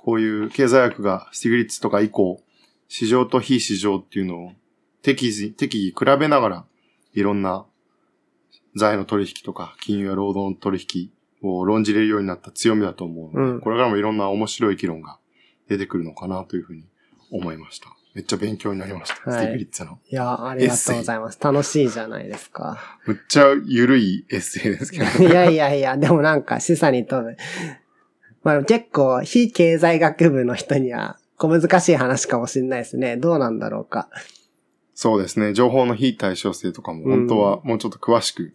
[0.04, 2.42] こういう経済学がスティグリッツとか以降、
[2.88, 4.52] 市場と非市場っていうのを
[5.02, 6.64] 適宜、適宜比べながら、
[7.14, 7.66] いろんな
[8.74, 11.10] 財の取引とか、金融や労働の取引
[11.42, 15.18] を論じれるようになった強みだと思うので、うん、これからもいろんな面白い議論が
[15.68, 16.84] 出てくるのかなというふうに
[17.30, 17.88] 思いました。
[18.14, 19.30] めっちゃ勉強になりました。
[19.30, 19.98] はい、スティグリッツの。
[20.10, 21.38] いや、ありがとうございます。
[21.40, 22.78] 楽しいじゃないですか。
[23.06, 27.36] むっちゃ緩いエッセイですけど、ね、 いやいやいや、でもなんか示唆に富む。
[28.42, 33.16] まあ結構、非経済学部の人には小難しい話かもしれないですね。
[33.16, 34.08] どうなんだろうか。
[34.94, 35.52] そうですね。
[35.52, 38.52] 情報の非対称性とかも、本当はもうちょっと詳しく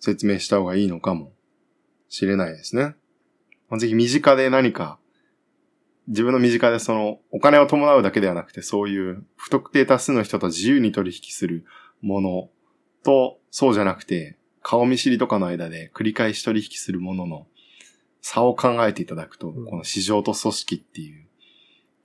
[0.00, 1.32] 説明した方がいいのかも
[2.08, 2.94] しれないですね。
[3.78, 4.98] ぜひ身近で何か
[6.08, 11.64] 自分の身近でそのお金を伴うだけではなくてそういう不特定多数の人と自由に取引する
[12.02, 12.48] もの
[13.02, 17.46] とそうじゃなくて顔見知りとかの間で繰り返し取引するものの
[18.26, 21.26] 差を考えていただくと、この市場と組織っていう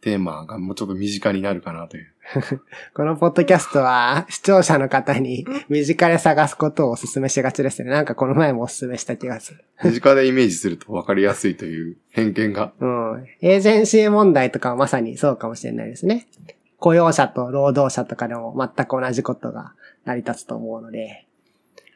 [0.01, 2.13] テーマがもうちょっと身近になるかなという。
[2.93, 7.89] このポッドキャストは視聴者の方に身近で探すことをお勧めしがちですね。
[7.89, 9.63] なんかこの前もお勧めした気がする。
[9.81, 12.73] 身近でイメージすると分かりやすいという偏見が。
[12.81, 13.25] うん。
[13.39, 16.27] エージェンシー問題とかはまさにそうかもしれないですね。
[16.79, 21.27] 雇用者と労働者とかでも全く同じことが成り立つと思うので。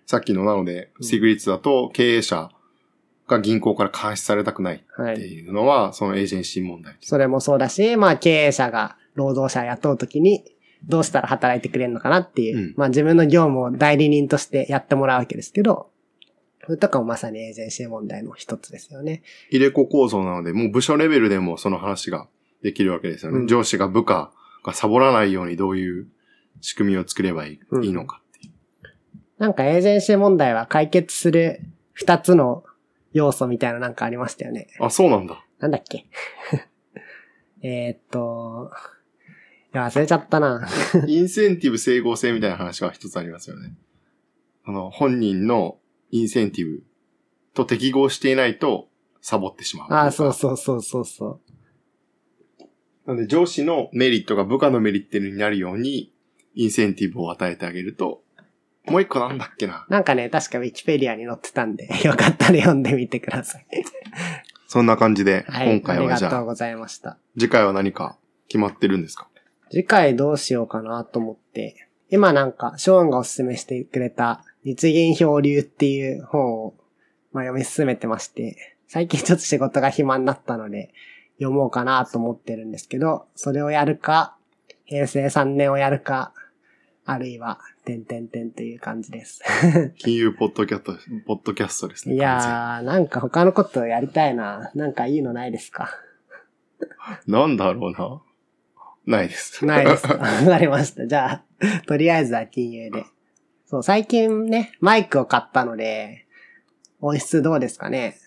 [0.05, 2.49] さっきのなので、スティグリッツだと経営者
[3.28, 6.97] が銀行から監視されたくないっていうのは、はい、そのエージェンシー問題。
[7.01, 10.43] それもそうだし、まあ経営者が労働者雇うときに、
[10.86, 15.89] どうしたら働いてくれるのかなっていう、うん、まあ自分の業務を代理人としてやってもらうわけですけど、
[16.65, 19.21] それとかもまさにエージェンシー問題の一つですよね。
[19.49, 22.28] 入れ子構造なので、もう部署レベルでもその話が
[22.61, 23.39] できるわけですよね。
[23.39, 24.32] うん、上司が部下
[24.65, 26.07] がサボらないようにどういう
[26.61, 28.53] 仕組みを作ればいいのかっていう。
[29.39, 31.61] なんかエージェンシー問題は解決する
[31.93, 32.63] 二つの
[33.14, 34.68] 要素みたいななんかありましたよね。
[34.80, 35.43] あ、そうなんだ。
[35.59, 36.05] なんだっけ？
[37.61, 38.72] えっと、
[39.74, 40.68] いや、忘れちゃったな。
[41.07, 43.74] インセンティブ整合性みたいな話は一つありますよね。
[44.66, 45.80] あの、本人の
[46.11, 46.84] インセンティブ
[47.53, 48.89] と適合していないと
[49.22, 49.88] サボってしまう。
[49.93, 51.28] あそうそうそうそうそ
[52.59, 52.68] う。
[53.05, 56.14] なので上司のメリットが部下のメリットになるように、
[56.55, 58.22] インセンティブを与えてあげると、
[58.86, 59.86] もう一個なんだっけな。
[59.89, 63.65] なんかね、確かウィキペディアに載ってたんで、 よかったら読んでみてください。
[64.67, 67.17] そんな感じで、今回はじゃあ、ありがとうございました。
[67.38, 68.17] 次回は何か
[68.47, 69.27] 決まってるんですか？
[69.71, 76.73] 次回どうしようかなと思って、今なんか、ショーンがおすすめしてくれた、日銀漂流っていう本を、
[77.31, 80.93] まあ、読み進めてまして、最近ちょっと仕事が暇になったので、
[81.39, 84.38] 読もうかなと思ってるんですけど、それをやるか、
[84.86, 86.34] 平成3年をやるか、
[87.05, 89.41] あるいは、てんてんてんという感じです。
[89.99, 90.93] 金融ポッドキャスト、
[91.25, 92.15] ポッドキャストですね。
[92.15, 94.71] いやー、なんか他のことやりたいな。
[94.73, 95.89] なんかいいのないですか
[97.27, 98.21] なんだろうな。
[99.05, 99.65] ないです。
[99.65, 100.07] ないです。
[100.07, 101.05] わかりました。
[101.07, 101.43] じゃあ、
[101.86, 103.05] とりあえずは金融で。
[103.65, 106.25] そう、最近ね、マイクを買ったので、
[107.01, 108.17] 音質どうですかね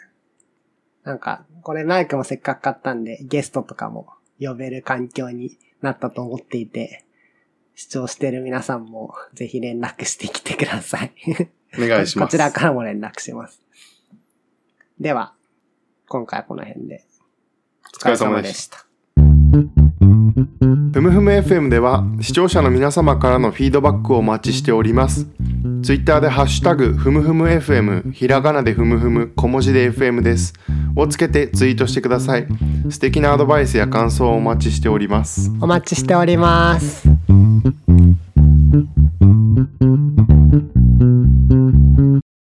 [1.03, 7.06] なんか、これマイクもせっかく買ったんで、ゲストとかも呼べる環境になったと思っていて、
[7.77, 11.13] 視聴してる皆さんもぜひ連絡してきてください。
[11.77, 12.31] お願いします。
[12.31, 13.61] こちらからも連絡します。
[14.99, 15.35] では、
[16.09, 17.05] 今回はこの辺で。
[17.95, 18.87] お疲れ様でした。
[20.97, 25.27] ふむふむ FM では視聴者の皆様からのフィードバックをお待ちしております。
[25.83, 30.55] ツイッターでハッシュタグふむふむ FM、ひらがなでふむふむ、小文字で FM です。
[30.97, 32.47] をつけてツイートしてください。
[32.89, 35.51] 素敵なアドバイスや感想をお待ちしております。
[35.61, 37.07] お待ちしております。